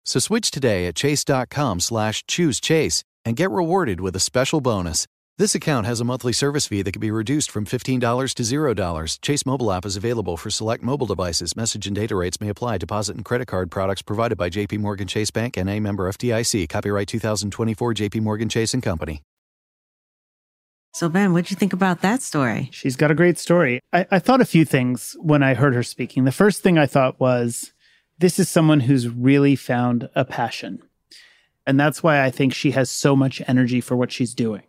So 0.05 0.19
switch 0.19 0.51
today 0.51 0.87
at 0.87 0.95
chase.com 0.95 1.81
slash 1.81 2.25
choose 2.27 2.59
chase 2.59 3.05
and 3.25 3.37
get 3.37 3.51
rewarded 3.51 4.01
with 4.01 4.17
a 4.17 4.21
special 4.21 4.63
bonus. 4.63 5.07
This 5.37 5.55
account 5.55 5.87
has 5.87 6.01
a 6.01 6.05
monthly 6.05 6.33
service 6.33 6.67
fee 6.67 6.83
that 6.83 6.93
can 6.93 7.01
be 7.01 7.11
reduced 7.11 7.51
from 7.51 7.65
$15 7.65 8.35
to 8.35 8.43
$0. 8.43 9.19
Chase 9.23 9.47
mobile 9.47 9.73
app 9.73 9.87
is 9.87 9.97
available 9.97 10.37
for 10.37 10.51
select 10.51 10.83
mobile 10.83 11.07
devices. 11.07 11.57
Message 11.57 11.87
and 11.87 11.97
data 11.97 12.17
rates 12.17 12.41
may 12.41 12.49
apply. 12.49 12.79
Deposit 12.79 13.17
and 13.17 13.25
credit 13.25 13.47
card 13.47 13.71
products 13.71 14.03
provided 14.03 14.37
by 14.37 14.51
JP 14.51 14.79
Morgan 14.81 15.07
Chase 15.07 15.31
Bank 15.31 15.57
and 15.57 15.69
a 15.69 15.81
member 15.81 16.11
FDIC. 16.11 16.69
Copyright 16.69 17.09
2024 17.09 17.95
JP 17.95 18.21
Morgan 18.23 18.49
Chase 18.49 18.75
Company. 18.83 19.23
So, 20.93 21.09
Ben, 21.09 21.33
what'd 21.33 21.51
you 21.51 21.57
think 21.57 21.73
about 21.73 22.01
that 22.01 22.21
story? 22.21 22.69
She's 22.73 22.97
got 22.97 23.11
a 23.11 23.15
great 23.15 23.39
story. 23.39 23.81
I, 23.93 24.07
I 24.11 24.19
thought 24.19 24.41
a 24.41 24.47
few 24.47 24.65
things 24.65 25.17
when 25.21 25.43
I 25.43 25.55
heard 25.55 25.75
her 25.75 25.85
speaking. 25.85 26.25
The 26.25 26.33
first 26.33 26.63
thing 26.63 26.79
I 26.79 26.87
thought 26.87 27.21
was 27.21 27.73
this 28.19 28.39
is 28.39 28.49
someone 28.49 28.81
who's 28.81 29.09
really 29.09 29.57
found 29.57 30.09
a 30.15 30.25
passion. 30.25 30.83
And 31.67 31.79
that's 31.79 32.03
why 32.03 32.25
I 32.25 32.31
think 32.31 32.53
she 32.53 32.73
has 32.73 32.91
so 32.91 33.15
much 33.15 33.41
energy 33.47 33.81
for 33.81 33.97
what 33.97 34.11
she's 34.11 34.35
doing. 34.35 34.63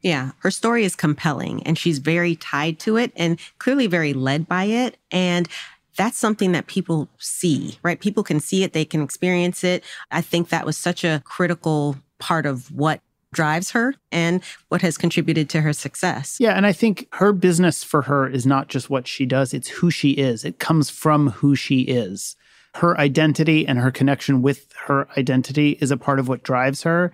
Yeah, 0.00 0.30
her 0.38 0.50
story 0.52 0.84
is 0.84 0.94
compelling 0.94 1.62
and 1.64 1.76
she's 1.76 1.98
very 1.98 2.36
tied 2.36 2.78
to 2.80 2.96
it 2.96 3.12
and 3.16 3.40
clearly 3.58 3.88
very 3.88 4.12
led 4.12 4.46
by 4.46 4.64
it. 4.64 4.96
And 5.10 5.48
that's 5.96 6.16
something 6.16 6.52
that 6.52 6.68
people 6.68 7.08
see, 7.18 7.78
right? 7.82 7.98
People 7.98 8.22
can 8.22 8.38
see 8.38 8.62
it, 8.62 8.72
they 8.72 8.84
can 8.84 9.02
experience 9.02 9.64
it. 9.64 9.82
I 10.12 10.20
think 10.20 10.50
that 10.50 10.64
was 10.64 10.76
such 10.78 11.02
a 11.02 11.20
critical 11.24 11.96
part 12.20 12.46
of 12.46 12.70
what 12.70 13.00
drives 13.32 13.70
her 13.72 13.94
and 14.10 14.42
what 14.68 14.82
has 14.82 14.96
contributed 14.96 15.48
to 15.50 15.60
her 15.60 15.72
success. 15.72 16.38
Yeah. 16.40 16.52
And 16.52 16.66
I 16.66 16.72
think 16.72 17.08
her 17.12 17.32
business 17.32 17.84
for 17.84 18.02
her 18.02 18.28
is 18.28 18.46
not 18.46 18.68
just 18.68 18.90
what 18.90 19.06
she 19.06 19.26
does, 19.26 19.52
it's 19.52 19.68
who 19.68 19.90
she 19.90 20.12
is. 20.12 20.44
It 20.44 20.58
comes 20.58 20.90
from 20.90 21.30
who 21.30 21.54
she 21.54 21.82
is. 21.82 22.36
Her 22.74 22.98
identity 22.98 23.66
and 23.66 23.78
her 23.78 23.90
connection 23.90 24.42
with 24.42 24.72
her 24.86 25.08
identity 25.16 25.78
is 25.80 25.90
a 25.90 25.96
part 25.96 26.18
of 26.18 26.28
what 26.28 26.42
drives 26.42 26.82
her. 26.82 27.12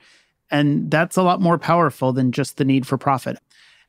And 0.50 0.90
that's 0.90 1.16
a 1.16 1.22
lot 1.22 1.40
more 1.40 1.58
powerful 1.58 2.12
than 2.12 2.32
just 2.32 2.58
the 2.58 2.64
need 2.64 2.86
for 2.86 2.98
profit. 2.98 3.38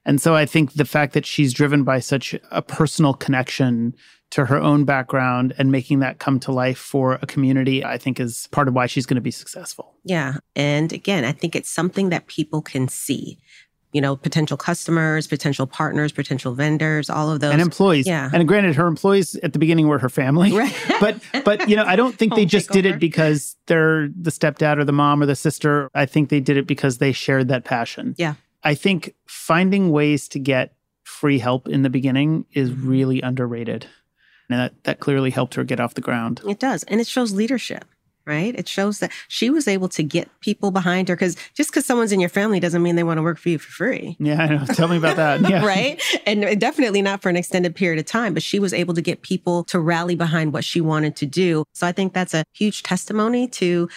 And 0.05 0.21
so 0.21 0.35
I 0.35 0.45
think 0.45 0.73
the 0.73 0.85
fact 0.85 1.13
that 1.13 1.25
she's 1.25 1.53
driven 1.53 1.83
by 1.83 1.99
such 1.99 2.35
a 2.51 2.61
personal 2.61 3.13
connection 3.13 3.95
to 4.31 4.45
her 4.45 4.57
own 4.57 4.85
background 4.85 5.53
and 5.57 5.71
making 5.71 5.99
that 5.99 6.19
come 6.19 6.39
to 6.41 6.51
life 6.51 6.77
for 6.77 7.13
a 7.21 7.25
community, 7.25 7.85
I 7.85 7.97
think 7.97 8.19
is 8.19 8.47
part 8.51 8.67
of 8.67 8.73
why 8.73 8.85
she's 8.87 9.05
going 9.05 9.15
to 9.15 9.21
be 9.21 9.31
successful. 9.31 9.95
Yeah. 10.03 10.37
And 10.55 10.91
again, 10.91 11.23
I 11.23 11.31
think 11.31 11.55
it's 11.55 11.69
something 11.69 12.09
that 12.09 12.27
people 12.27 12.61
can 12.61 12.87
see. 12.87 13.37
You 13.93 14.01
know, 14.01 14.17
potential 14.17 14.57
customers, 14.57 15.25
potential 15.25 15.65
partners, 15.65 16.11
potential 16.11 16.53
vendors, 16.53 17.09
all 17.09 17.31
of 17.31 17.39
those. 17.39 17.53
And 17.53 17.61
employees. 17.61 18.05
Yeah. 18.05 18.29
And 18.33 18.45
granted, 18.45 18.75
her 18.75 18.87
employees 18.87 19.35
at 19.37 19.53
the 19.53 19.59
beginning 19.59 19.87
were 19.87 19.99
her 19.99 20.09
family. 20.09 20.51
Right. 20.51 20.75
but 20.99 21.21
but 21.45 21.69
you 21.69 21.77
know, 21.77 21.85
I 21.85 21.95
don't 21.95 22.13
think 22.13 22.35
they 22.35 22.43
just 22.43 22.71
did 22.71 22.85
it 22.85 22.99
because 22.99 23.55
they're 23.67 24.09
the 24.09 24.31
stepdad 24.31 24.79
or 24.79 24.83
the 24.83 24.91
mom 24.91 25.21
or 25.21 25.25
the 25.25 25.35
sister. 25.35 25.89
I 25.95 26.05
think 26.05 26.27
they 26.27 26.41
did 26.41 26.57
it 26.57 26.67
because 26.67 26.97
they 26.97 27.13
shared 27.13 27.47
that 27.47 27.63
passion. 27.63 28.15
Yeah. 28.17 28.33
I 28.65 28.75
think 28.75 29.15
finding 29.27 29.91
ways 29.91 30.27
to 30.29 30.39
get 30.39 30.75
free 31.03 31.39
help 31.39 31.69
in 31.69 31.83
the 31.83 31.89
beginning 31.89 32.45
is 32.51 32.71
mm-hmm. 32.71 32.89
really 32.89 33.21
underrated. 33.21 33.87
And 34.49 34.59
that, 34.59 34.83
that 34.83 34.99
clearly 34.99 35.31
helped 35.31 35.55
her 35.55 35.63
get 35.63 35.79
off 35.79 35.93
the 35.95 36.01
ground. 36.01 36.41
It 36.47 36.59
does. 36.59 36.83
And 36.83 37.01
it 37.01 37.07
shows 37.07 37.31
leadership, 37.31 37.85
right? 38.25 38.53
It 38.55 38.67
shows 38.67 38.99
that 38.99 39.11
she 39.27 39.49
was 39.49 39.67
able 39.67 39.89
to 39.89 40.03
get 40.03 40.29
people 40.39 40.71
behind 40.71 41.09
her 41.09 41.15
because 41.15 41.35
just 41.55 41.71
because 41.71 41.85
someone's 41.85 42.11
in 42.11 42.19
your 42.19 42.29
family 42.29 42.59
doesn't 42.59 42.81
mean 42.83 42.95
they 42.95 43.03
want 43.03 43.17
to 43.17 43.23
work 43.23 43.37
for 43.39 43.49
you 43.49 43.57
for 43.57 43.71
free. 43.71 44.15
Yeah, 44.19 44.41
I 44.41 44.47
know. 44.47 44.65
Tell 44.65 44.87
me 44.87 44.97
about 44.97 45.15
that. 45.17 45.41
Yeah. 45.49 45.65
right. 45.65 46.01
And 46.25 46.59
definitely 46.59 47.01
not 47.01 47.21
for 47.21 47.29
an 47.29 47.35
extended 47.35 47.75
period 47.75 47.99
of 47.99 48.05
time, 48.05 48.33
but 48.33 48.43
she 48.43 48.59
was 48.59 48.73
able 48.73 48.93
to 48.93 49.01
get 49.01 49.21
people 49.21 49.63
to 49.65 49.79
rally 49.79 50.15
behind 50.15 50.53
what 50.53 50.63
she 50.63 50.81
wanted 50.81 51.15
to 51.17 51.25
do. 51.25 51.65
So 51.73 51.87
I 51.87 51.91
think 51.91 52.13
that's 52.13 52.33
a 52.33 52.43
huge 52.53 52.83
testimony 52.83 53.47
to 53.49 53.89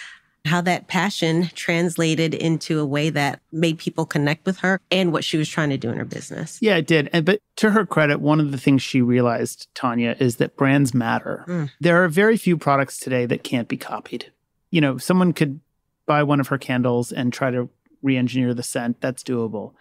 how 0.49 0.61
that 0.61 0.87
passion 0.87 1.49
translated 1.55 2.33
into 2.33 2.79
a 2.79 2.85
way 2.85 3.09
that 3.09 3.39
made 3.51 3.77
people 3.77 4.05
connect 4.05 4.45
with 4.45 4.59
her 4.59 4.81
and 4.91 5.13
what 5.13 5.23
she 5.23 5.37
was 5.37 5.47
trying 5.47 5.69
to 5.69 5.77
do 5.77 5.89
in 5.89 5.97
her 5.97 6.05
business. 6.05 6.57
Yeah, 6.61 6.77
it 6.77 6.87
did. 6.87 7.09
And 7.13 7.25
but 7.25 7.39
to 7.57 7.71
her 7.71 7.85
credit, 7.85 8.19
one 8.19 8.39
of 8.39 8.51
the 8.51 8.57
things 8.57 8.81
she 8.81 9.01
realized, 9.01 9.67
Tanya, 9.73 10.15
is 10.19 10.37
that 10.37 10.57
brands 10.57 10.93
matter. 10.93 11.45
Mm. 11.47 11.71
There 11.79 12.03
are 12.03 12.09
very 12.09 12.35
few 12.35 12.57
products 12.57 12.99
today 12.99 13.25
that 13.27 13.43
can't 13.43 13.67
be 13.67 13.77
copied. 13.77 14.31
You 14.71 14.81
know, 14.81 14.97
someone 14.97 15.33
could 15.33 15.59
buy 16.05 16.23
one 16.23 16.39
of 16.39 16.47
her 16.47 16.57
candles 16.57 17.11
and 17.11 17.31
try 17.31 17.51
to 17.51 17.69
re-engineer 18.01 18.53
the 18.53 18.63
scent. 18.63 19.01
That's 19.01 19.23
doable. 19.23 19.73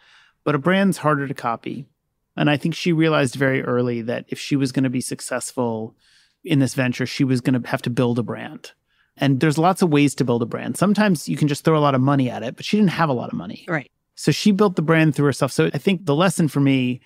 But 0.45 0.55
a 0.55 0.59
brand's 0.59 0.99
harder 0.99 1.27
to 1.27 1.35
copy. 1.35 1.87
And 2.37 2.49
I 2.49 2.57
think 2.57 2.75
she 2.75 2.93
realized 2.93 3.35
very 3.35 3.63
early 3.63 4.03
that 4.03 4.27
if 4.29 4.39
she 4.39 4.55
was 4.55 4.71
going 4.71 4.85
to 4.85 4.91
be 4.91 5.01
successful 5.01 5.97
in 6.45 6.61
this 6.61 6.75
venture, 6.75 7.07
she 7.07 7.25
was 7.25 7.41
going 7.41 7.61
to 7.61 7.69
have 7.69 7.83
to 7.83 7.91
build 7.91 8.19
a 8.19 8.23
brand. 8.23 8.73
And 9.21 9.41
there's 9.41 9.59
lots 9.59 9.83
of 9.83 9.91
ways 9.91 10.15
to 10.17 10.25
build 10.25 10.43
a 10.43 10.47
brand. 10.47 10.77
Sometimes 10.77 11.29
you 11.29 11.37
can 11.37 11.49
just 11.49 11.65
throw 11.65 11.77
a 11.77 11.81
lot 11.81 11.95
of 11.95 12.01
money 12.01 12.31
at 12.31 12.43
it, 12.43 12.57
but 12.57 12.65
she 12.65 12.77
didn't 12.77 12.91
have 12.91 13.09
a 13.09 13.13
lot 13.15 13.29
of 13.29 13.35
money. 13.35 13.65
Right. 13.69 13.91
So 14.15 14.33
she 14.33 14.51
built 14.51 14.77
the 14.77 14.83
brand 14.83 15.15
through 15.15 15.27
herself. 15.27 15.53
So 15.53 15.71
I 15.73 15.79
think 15.79 16.07
the 16.07 16.15
lesson 16.15 16.49
for 16.49 16.61
me 16.61 17.01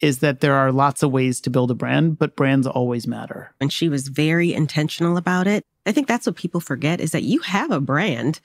is 0.00 0.18
that 0.18 0.40
there 0.40 0.54
are 0.54 0.72
lots 0.72 1.02
of 1.02 1.12
ways 1.12 1.40
to 1.40 1.50
build 1.50 1.70
a 1.70 1.74
brand, 1.74 2.18
but 2.18 2.36
brands 2.36 2.66
always 2.66 3.06
matter. 3.06 3.54
And 3.60 3.72
she 3.72 3.88
was 3.88 4.08
very 4.08 4.52
intentional 4.52 5.16
about 5.16 5.46
it. 5.46 5.64
I 5.86 5.92
think 5.92 6.08
that's 6.08 6.26
what 6.26 6.36
people 6.36 6.60
forget 6.60 7.00
is 7.00 7.12
that 7.12 7.22
you 7.22 7.38
have 7.40 7.70
a 7.70 7.80
brand. 7.80 8.40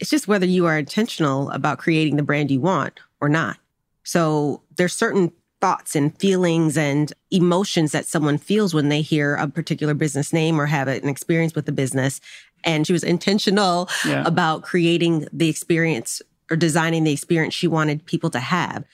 It's 0.00 0.10
just 0.10 0.28
whether 0.28 0.46
you 0.46 0.66
are 0.66 0.78
intentional 0.78 1.50
about 1.50 1.78
creating 1.78 2.16
the 2.16 2.22
brand 2.22 2.50
you 2.50 2.60
want 2.60 3.00
or 3.20 3.28
not. 3.28 3.58
So 4.02 4.62
there's 4.76 4.94
certain 4.94 5.32
thoughts 5.60 5.96
and 5.96 6.16
feelings 6.18 6.76
and 6.76 7.12
emotions 7.30 7.92
that 7.92 8.06
someone 8.06 8.38
feels 8.38 8.74
when 8.74 8.88
they 8.88 9.02
hear 9.02 9.34
a 9.34 9.48
particular 9.48 9.94
business 9.94 10.32
name 10.32 10.60
or 10.60 10.66
have 10.66 10.88
an 10.88 11.08
experience 11.08 11.54
with 11.54 11.66
the 11.66 11.72
business. 11.72 12.20
And 12.64 12.86
she 12.86 12.92
was 12.92 13.04
intentional 13.04 13.88
Yeah. 14.06 14.24
about 14.26 14.62
creating 14.62 15.26
the 15.32 15.48
experience 15.48 16.20
or 16.50 16.56
designing 16.56 17.04
the 17.04 17.12
experience 17.12 17.54
she 17.54 17.68
wanted 17.68 18.04
people 18.06 18.30
to 18.30 18.40
have. 18.40 18.84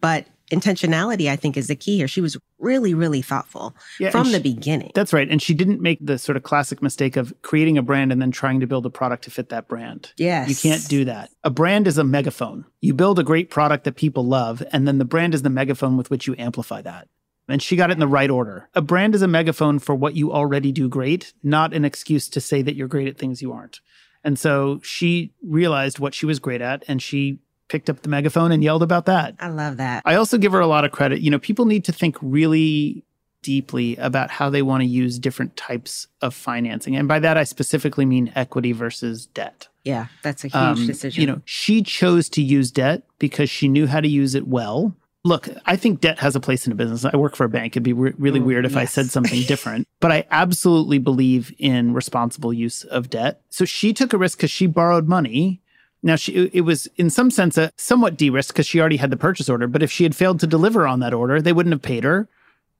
But 0.00 0.26
intentionality, 0.50 1.28
I 1.30 1.36
think, 1.36 1.56
is 1.56 1.66
the 1.68 1.76
key 1.76 1.96
here. 1.98 2.08
She 2.08 2.20
was 2.22 2.36
really, 2.58 2.94
really 2.94 3.20
thoughtful 3.20 3.76
Yeah, 4.00 4.10
from 4.10 4.32
the 4.32 4.38
she- 4.38 4.54
beginning. 4.54 4.92
That's 4.94 5.12
right. 5.12 5.28
And 5.30 5.42
she 5.42 5.52
didn't 5.54 5.80
make 5.82 5.98
the 6.00 6.18
sort 6.18 6.36
of 6.36 6.42
classic 6.42 6.80
mistake 6.82 7.16
of 7.16 7.34
creating 7.42 7.76
a 7.76 7.82
brand 7.82 8.12
and 8.12 8.20
then 8.22 8.30
trying 8.30 8.58
to 8.60 8.66
build 8.66 8.86
a 8.86 8.90
product 8.90 9.24
to 9.24 9.30
fit 9.30 9.50
that 9.50 9.68
brand. 9.68 10.12
Yes. 10.16 10.48
You 10.48 10.70
can't 10.70 10.88
do 10.88 11.04
that. 11.04 11.30
A 11.44 11.50
brand 11.50 11.86
is 11.86 11.98
a 11.98 12.04
megaphone. 12.04 12.64
You 12.80 12.94
build 12.94 13.18
a 13.18 13.22
great 13.24 13.50
product 13.50 13.84
that 13.84 13.96
people 13.96 14.24
love, 14.26 14.62
and 14.72 14.88
then 14.88 14.98
the 14.98 15.04
brand 15.04 15.34
is 15.34 15.42
the 15.42 15.50
megaphone 15.50 15.96
with 15.98 16.10
which 16.10 16.26
you 16.26 16.34
amplify 16.38 16.80
that. 16.82 17.08
And 17.48 17.62
she 17.62 17.76
got 17.76 17.90
it 17.90 17.94
in 17.94 17.98
the 18.00 18.06
right 18.06 18.30
order. 18.30 18.68
A 18.74 18.82
brand 18.82 19.14
is 19.14 19.22
a 19.22 19.28
megaphone 19.28 19.78
for 19.78 19.94
what 19.94 20.14
you 20.14 20.32
already 20.32 20.70
do 20.70 20.88
great, 20.88 21.32
not 21.42 21.72
an 21.72 21.84
excuse 21.84 22.28
to 22.28 22.40
say 22.40 22.60
that 22.62 22.74
you're 22.74 22.88
great 22.88 23.08
at 23.08 23.16
things 23.16 23.40
you 23.40 23.52
aren't. 23.52 23.80
And 24.22 24.38
so 24.38 24.80
she 24.82 25.32
realized 25.42 25.98
what 25.98 26.12
she 26.14 26.26
was 26.26 26.38
great 26.38 26.60
at, 26.60 26.84
and 26.88 27.00
she 27.00 27.38
picked 27.68 27.88
up 27.88 28.02
the 28.02 28.08
megaphone 28.08 28.52
and 28.52 28.62
yelled 28.62 28.82
about 28.82 29.06
that. 29.06 29.34
I 29.38 29.48
love 29.48 29.76
that. 29.78 30.02
I 30.04 30.16
also 30.16 30.38
give 30.38 30.52
her 30.52 30.60
a 30.60 30.66
lot 30.66 30.84
of 30.84 30.90
credit. 30.92 31.20
You 31.20 31.30
know, 31.30 31.38
people 31.38 31.64
need 31.64 31.84
to 31.84 31.92
think 31.92 32.16
really 32.20 33.04
deeply 33.42 33.96
about 33.96 34.30
how 34.30 34.50
they 34.50 34.62
want 34.62 34.82
to 34.82 34.86
use 34.86 35.18
different 35.18 35.56
types 35.56 36.08
of 36.20 36.34
financing. 36.34 36.96
And 36.96 37.06
by 37.06 37.20
that, 37.20 37.36
I 37.38 37.44
specifically 37.44 38.04
mean 38.04 38.32
equity 38.34 38.72
versus 38.72 39.26
debt. 39.26 39.68
Yeah, 39.84 40.08
that's 40.22 40.44
a 40.44 40.48
huge 40.48 40.54
Um, 40.54 40.86
decision. 40.86 41.20
You 41.20 41.26
know, 41.28 41.40
she 41.44 41.82
chose 41.82 42.28
to 42.30 42.42
use 42.42 42.70
debt 42.70 43.04
because 43.18 43.48
she 43.48 43.68
knew 43.68 43.86
how 43.86 44.00
to 44.00 44.08
use 44.08 44.34
it 44.34 44.48
well. 44.48 44.96
Look, 45.24 45.48
I 45.66 45.76
think 45.76 46.00
debt 46.00 46.20
has 46.20 46.36
a 46.36 46.40
place 46.40 46.66
in 46.66 46.72
a 46.72 46.76
business. 46.76 47.04
I 47.04 47.16
work 47.16 47.34
for 47.34 47.44
a 47.44 47.48
bank. 47.48 47.72
It'd 47.72 47.82
be 47.82 47.92
re- 47.92 48.14
really 48.18 48.40
Mm, 48.40 48.44
weird 48.44 48.64
if 48.64 48.76
I 48.76 48.84
said 48.84 49.06
something 49.10 49.42
different, 49.46 49.86
but 50.00 50.12
I 50.12 50.24
absolutely 50.30 50.98
believe 50.98 51.52
in 51.58 51.92
responsible 51.92 52.52
use 52.52 52.84
of 52.84 53.10
debt. 53.10 53.40
So 53.50 53.64
she 53.64 53.92
took 53.92 54.12
a 54.12 54.18
risk 54.18 54.38
because 54.38 54.50
she 54.50 54.66
borrowed 54.66 55.08
money. 55.08 55.60
Now, 56.02 56.14
she, 56.14 56.48
it 56.52 56.60
was 56.60 56.86
in 56.96 57.10
some 57.10 57.30
sense 57.30 57.58
a 57.58 57.72
somewhat 57.76 58.16
de 58.16 58.30
risk 58.30 58.54
because 58.54 58.66
she 58.66 58.78
already 58.78 58.98
had 58.98 59.10
the 59.10 59.16
purchase 59.16 59.48
order. 59.48 59.66
But 59.66 59.82
if 59.82 59.90
she 59.90 60.04
had 60.04 60.14
failed 60.14 60.38
to 60.40 60.46
deliver 60.46 60.86
on 60.86 61.00
that 61.00 61.12
order, 61.12 61.42
they 61.42 61.52
wouldn't 61.52 61.72
have 61.72 61.82
paid 61.82 62.04
her. 62.04 62.28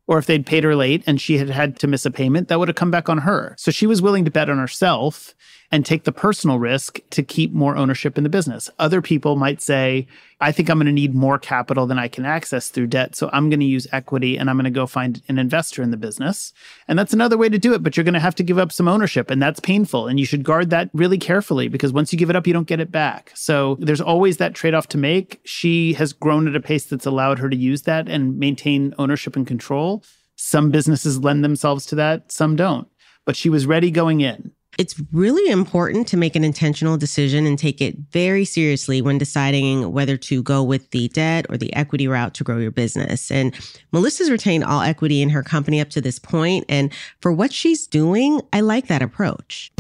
Or 0.07 0.17
if 0.17 0.25
they'd 0.25 0.47
paid 0.47 0.65
her 0.65 0.75
late 0.75 1.03
and 1.07 1.21
she 1.21 1.37
had 1.37 1.51
had 1.51 1.79
to 1.81 1.87
miss 1.87 2.07
a 2.07 2.11
payment, 2.11 2.49
that 2.49 2.59
would 2.59 2.69
have 2.69 2.77
come 2.77 2.91
back 2.91 3.11
on 3.11 3.19
her. 3.19 3.55
So 3.59 3.71
she 3.71 3.87
was 3.87 4.01
willing 4.01 4.25
to 4.25 4.31
bet 4.31 4.49
on 4.49 4.57
herself 4.57 5.35
and 5.71 5.85
take 5.85 6.05
the 6.05 6.13
personal 6.13 6.59
risk 6.59 7.01
to 7.11 7.23
keep 7.23 7.53
more 7.53 7.77
ownership 7.77 8.17
in 8.17 8.25
the 8.25 8.31
business. 8.31 8.71
Other 8.79 9.03
people 9.03 9.37
might 9.37 9.61
say, 9.61 10.07
I 10.41 10.53
think 10.53 10.71
I'm 10.71 10.79
going 10.79 10.87
to 10.87 10.93
need 10.93 11.15
more 11.15 11.39
capital 11.39 11.87
than 11.87 11.99
I 11.99 12.07
can 12.07 12.25
access 12.25 12.69
through 12.69 12.87
debt. 12.89 13.17
So 13.17 13.29
I'm 13.33 13.51
going 13.51 13.61
to 13.61 13.67
use 13.67 13.89
equity 13.91 14.37
and 14.37 14.49
I'm 14.49 14.57
going 14.57 14.65
to 14.65 14.71
go 14.71 14.87
find 14.87 15.21
an 15.29 15.39
investor 15.39 15.83
in 15.83 15.91
the 15.91 15.97
business. 15.97 16.53
And 16.87 16.99
that's 16.99 17.13
another 17.13 17.37
way 17.37 17.49
to 17.49 17.59
do 17.59 17.75
it, 17.75 17.83
but 17.83 17.97
you're 17.97 18.05
going 18.05 18.15
to 18.15 18.21
have 18.21 18.37
to 18.37 18.45
give 18.45 18.59
up 18.59 18.71
some 18.71 18.87
ownership 18.87 19.31
and 19.31 19.43
that's 19.43 19.59
painful. 19.59 20.07
And 20.07 20.21
you 20.21 20.27
should 20.27 20.45
guard 20.45 20.71
that 20.71 20.91
really 20.93 21.19
carefully 21.19 21.67
because 21.67 21.93
once 21.93 22.13
you 22.13 22.19
give 22.19 22.31
it 22.31 22.37
up, 22.37 22.47
you 22.47 22.53
don't 22.53 22.69
get 22.69 22.81
it 22.81 22.93
back. 22.93 23.33
So 23.35 23.77
there's 23.81 24.01
always 24.01 24.37
that 24.37 24.55
trade 24.55 24.75
off 24.75 24.89
to 24.89 24.99
make. 24.99 25.41
She 25.45 25.95
has 25.95 26.13
grown 26.13 26.47
at 26.47 26.55
a 26.55 26.61
pace 26.61 26.87
that's 26.87 27.07
allowed 27.07 27.41
her 27.41 27.51
to 27.51 27.57
use 27.57 27.83
that 27.83 28.09
and 28.09 28.39
maintain 28.39 28.95
ownership 28.99 29.35
and 29.35 29.47
control. 29.47 30.05
Some 30.37 30.71
businesses 30.71 31.19
lend 31.19 31.43
themselves 31.43 31.85
to 31.87 31.97
that, 31.97 32.31
some 32.31 32.55
don't. 32.55 32.87
But 33.25 33.35
she 33.35 33.51
was 33.51 33.67
ready 33.67 33.91
going 33.91 34.21
in. 34.21 34.53
It's 34.79 34.95
really 35.13 35.51
important 35.51 36.07
to 36.09 36.17
make 36.17 36.37
an 36.37 36.45
intentional 36.45 36.97
decision 36.97 37.47
and 37.47 37.59
take 37.59 37.81
it 37.81 37.97
very 38.13 38.45
seriously 38.45 39.03
when 39.03 39.19
deciding 39.19 39.93
whether 39.93 40.17
to 40.17 40.41
go 40.41 40.63
with 40.63 40.89
the 40.93 41.09
debt 41.09 41.47
or 41.49 41.57
the 41.57 41.75
equity 41.75 42.07
route 42.07 42.33
to 42.35 42.45
grow 42.45 42.59
your 42.59 42.71
business. 42.71 43.29
And 43.33 43.53
Melissa's 43.91 44.31
retained 44.31 44.63
all 44.63 44.81
equity 44.81 45.21
in 45.21 45.31
her 45.31 45.43
company 45.43 45.81
up 45.81 45.91
to 45.91 46.01
this 46.01 46.21
point, 46.21 46.65
And 46.69 46.93
for 47.21 47.33
what 47.33 47.53
she's 47.53 47.89
doing, 47.89 48.41
I 48.53 48.61
like 48.61 48.87
that 48.87 49.03
approach. 49.03 49.73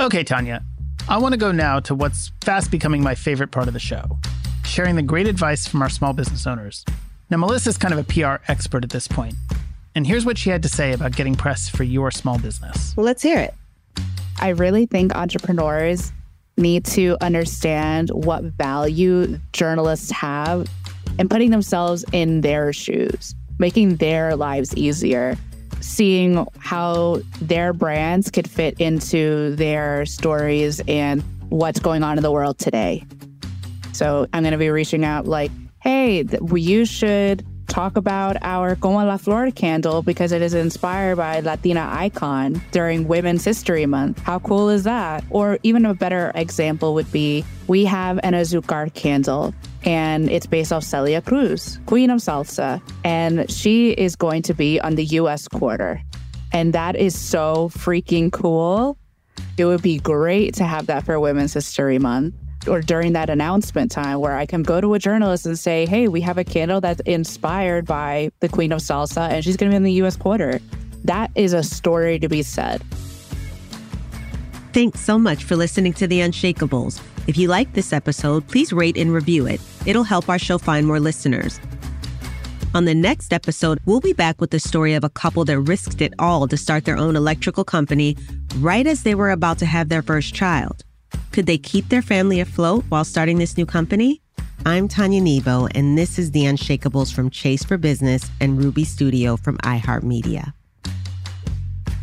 Okay, 0.00 0.24
Tanya, 0.24 0.64
I 1.06 1.18
want 1.18 1.32
to 1.32 1.38
go 1.38 1.52
now 1.52 1.78
to 1.80 1.94
what's 1.94 2.32
fast 2.42 2.70
becoming 2.70 3.02
my 3.02 3.14
favorite 3.14 3.50
part 3.50 3.68
of 3.68 3.74
the 3.74 3.80
show 3.80 4.18
sharing 4.64 4.96
the 4.96 5.02
great 5.02 5.28
advice 5.28 5.66
from 5.66 5.80
our 5.80 5.88
small 5.88 6.12
business 6.12 6.46
owners. 6.46 6.84
Now, 7.30 7.36
Melissa's 7.36 7.78
kind 7.78 7.94
of 7.94 8.00
a 8.00 8.04
PR 8.04 8.42
expert 8.50 8.82
at 8.82 8.90
this 8.90 9.06
point, 9.06 9.34
and 9.96 10.06
here's 10.06 10.26
what 10.26 10.36
she 10.36 10.50
had 10.50 10.62
to 10.62 10.68
say 10.68 10.92
about 10.92 11.16
getting 11.16 11.34
press 11.34 11.70
for 11.70 11.82
your 11.82 12.10
small 12.10 12.38
business. 12.38 12.94
Well, 12.96 13.06
let's 13.06 13.22
hear 13.22 13.38
it. 13.38 13.54
I 14.38 14.50
really 14.50 14.84
think 14.84 15.16
entrepreneurs 15.16 16.12
need 16.58 16.84
to 16.84 17.16
understand 17.22 18.10
what 18.10 18.44
value 18.44 19.38
journalists 19.54 20.10
have 20.10 20.68
and 21.18 21.30
putting 21.30 21.50
themselves 21.50 22.04
in 22.12 22.42
their 22.42 22.74
shoes, 22.74 23.34
making 23.58 23.96
their 23.96 24.36
lives 24.36 24.76
easier, 24.76 25.34
seeing 25.80 26.46
how 26.58 27.22
their 27.40 27.72
brands 27.72 28.30
could 28.30 28.48
fit 28.48 28.78
into 28.78 29.56
their 29.56 30.04
stories 30.04 30.78
and 30.86 31.22
what's 31.48 31.80
going 31.80 32.02
on 32.02 32.18
in 32.18 32.22
the 32.22 32.30
world 32.30 32.58
today. 32.58 33.02
So 33.92 34.26
I'm 34.34 34.42
going 34.42 34.52
to 34.52 34.58
be 34.58 34.68
reaching 34.68 35.06
out 35.06 35.26
like, 35.26 35.50
hey, 35.80 36.22
you 36.54 36.84
should 36.84 37.46
talk 37.76 37.98
about 37.98 38.38
our 38.40 38.74
Como 38.74 39.04
la 39.04 39.18
Flor 39.18 39.50
candle 39.50 40.00
because 40.00 40.32
it 40.32 40.40
is 40.40 40.54
inspired 40.54 41.16
by 41.16 41.40
Latina 41.40 41.86
icon 41.92 42.58
during 42.70 43.06
Women's 43.06 43.44
History 43.44 43.84
Month. 43.84 44.18
How 44.20 44.38
cool 44.38 44.70
is 44.70 44.84
that? 44.84 45.22
Or 45.28 45.58
even 45.62 45.84
a 45.84 45.92
better 45.92 46.32
example 46.34 46.94
would 46.94 47.12
be 47.12 47.44
we 47.66 47.84
have 47.84 48.18
an 48.22 48.32
Azucar 48.32 48.94
candle 48.94 49.54
and 49.84 50.30
it's 50.30 50.46
based 50.46 50.72
off 50.72 50.84
Celia 50.84 51.20
Cruz, 51.20 51.78
Queen 51.84 52.08
of 52.08 52.20
Salsa, 52.20 52.80
and 53.04 53.50
she 53.50 53.90
is 53.90 54.16
going 54.16 54.40
to 54.44 54.54
be 54.54 54.80
on 54.80 54.94
the 54.94 55.04
US 55.20 55.46
quarter. 55.46 56.00
And 56.54 56.72
that 56.72 56.96
is 56.96 57.14
so 57.14 57.68
freaking 57.74 58.32
cool. 58.32 58.96
It 59.58 59.66
would 59.66 59.82
be 59.82 59.98
great 59.98 60.54
to 60.54 60.64
have 60.64 60.86
that 60.86 61.04
for 61.04 61.20
Women's 61.20 61.52
History 61.52 61.98
Month 61.98 62.36
or 62.68 62.80
during 62.80 63.12
that 63.12 63.30
announcement 63.30 63.90
time 63.90 64.20
where 64.20 64.36
I 64.36 64.46
can 64.46 64.62
go 64.62 64.80
to 64.80 64.94
a 64.94 64.98
journalist 64.98 65.46
and 65.46 65.58
say, 65.58 65.86
hey, 65.86 66.08
we 66.08 66.20
have 66.20 66.38
a 66.38 66.44
candle 66.44 66.80
that's 66.80 67.00
inspired 67.02 67.86
by 67.86 68.30
the 68.40 68.48
Queen 68.48 68.72
of 68.72 68.80
Salsa 68.80 69.30
and 69.30 69.44
she's 69.44 69.56
going 69.56 69.70
to 69.70 69.74
be 69.74 69.76
in 69.76 69.82
the 69.82 70.04
US 70.04 70.16
quarter. 70.16 70.60
That 71.04 71.30
is 71.34 71.52
a 71.52 71.62
story 71.62 72.18
to 72.18 72.28
be 72.28 72.42
said. 72.42 72.82
Thanks 74.72 75.00
so 75.00 75.18
much 75.18 75.44
for 75.44 75.56
listening 75.56 75.94
to 75.94 76.06
The 76.06 76.20
Unshakeables. 76.20 77.00
If 77.26 77.36
you 77.36 77.48
like 77.48 77.72
this 77.72 77.92
episode, 77.92 78.46
please 78.46 78.72
rate 78.72 78.96
and 78.96 79.12
review 79.12 79.46
it. 79.46 79.60
It'll 79.86 80.04
help 80.04 80.28
our 80.28 80.38
show 80.38 80.58
find 80.58 80.86
more 80.86 81.00
listeners. 81.00 81.58
On 82.74 82.84
the 82.84 82.94
next 82.94 83.32
episode, 83.32 83.78
we'll 83.86 84.00
be 84.00 84.12
back 84.12 84.40
with 84.40 84.50
the 84.50 84.60
story 84.60 84.92
of 84.92 85.02
a 85.02 85.08
couple 85.08 85.44
that 85.46 85.58
risked 85.60 86.02
it 86.02 86.12
all 86.18 86.46
to 86.46 86.56
start 86.58 86.84
their 86.84 86.98
own 86.98 87.16
electrical 87.16 87.64
company 87.64 88.16
right 88.58 88.86
as 88.86 89.02
they 89.02 89.14
were 89.14 89.30
about 89.30 89.58
to 89.58 89.66
have 89.66 89.88
their 89.88 90.02
first 90.02 90.34
child. 90.34 90.84
Could 91.32 91.46
they 91.46 91.58
keep 91.58 91.88
their 91.88 92.02
family 92.02 92.40
afloat 92.40 92.84
while 92.88 93.04
starting 93.04 93.38
this 93.38 93.56
new 93.56 93.66
company? 93.66 94.22
I'm 94.64 94.88
Tanya 94.88 95.20
Nebo, 95.20 95.68
and 95.74 95.96
this 95.96 96.18
is 96.18 96.32
The 96.32 96.44
Unshakeables 96.44 97.12
from 97.14 97.30
Chase 97.30 97.62
for 97.62 97.76
Business 97.76 98.30
and 98.40 98.58
Ruby 98.58 98.84
Studio 98.84 99.36
from 99.36 99.58
iHeartMedia. 99.58 100.52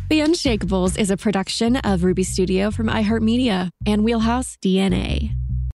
The 0.08 0.20
Unshakeables 0.20 0.98
is 0.98 1.10
a 1.10 1.16
production 1.16 1.76
of 1.76 2.04
Ruby 2.04 2.22
Studio 2.22 2.70
from 2.70 2.88
iHeartMedia 2.88 3.70
and 3.86 4.04
Wheelhouse 4.04 4.56
DNA. 4.62 5.34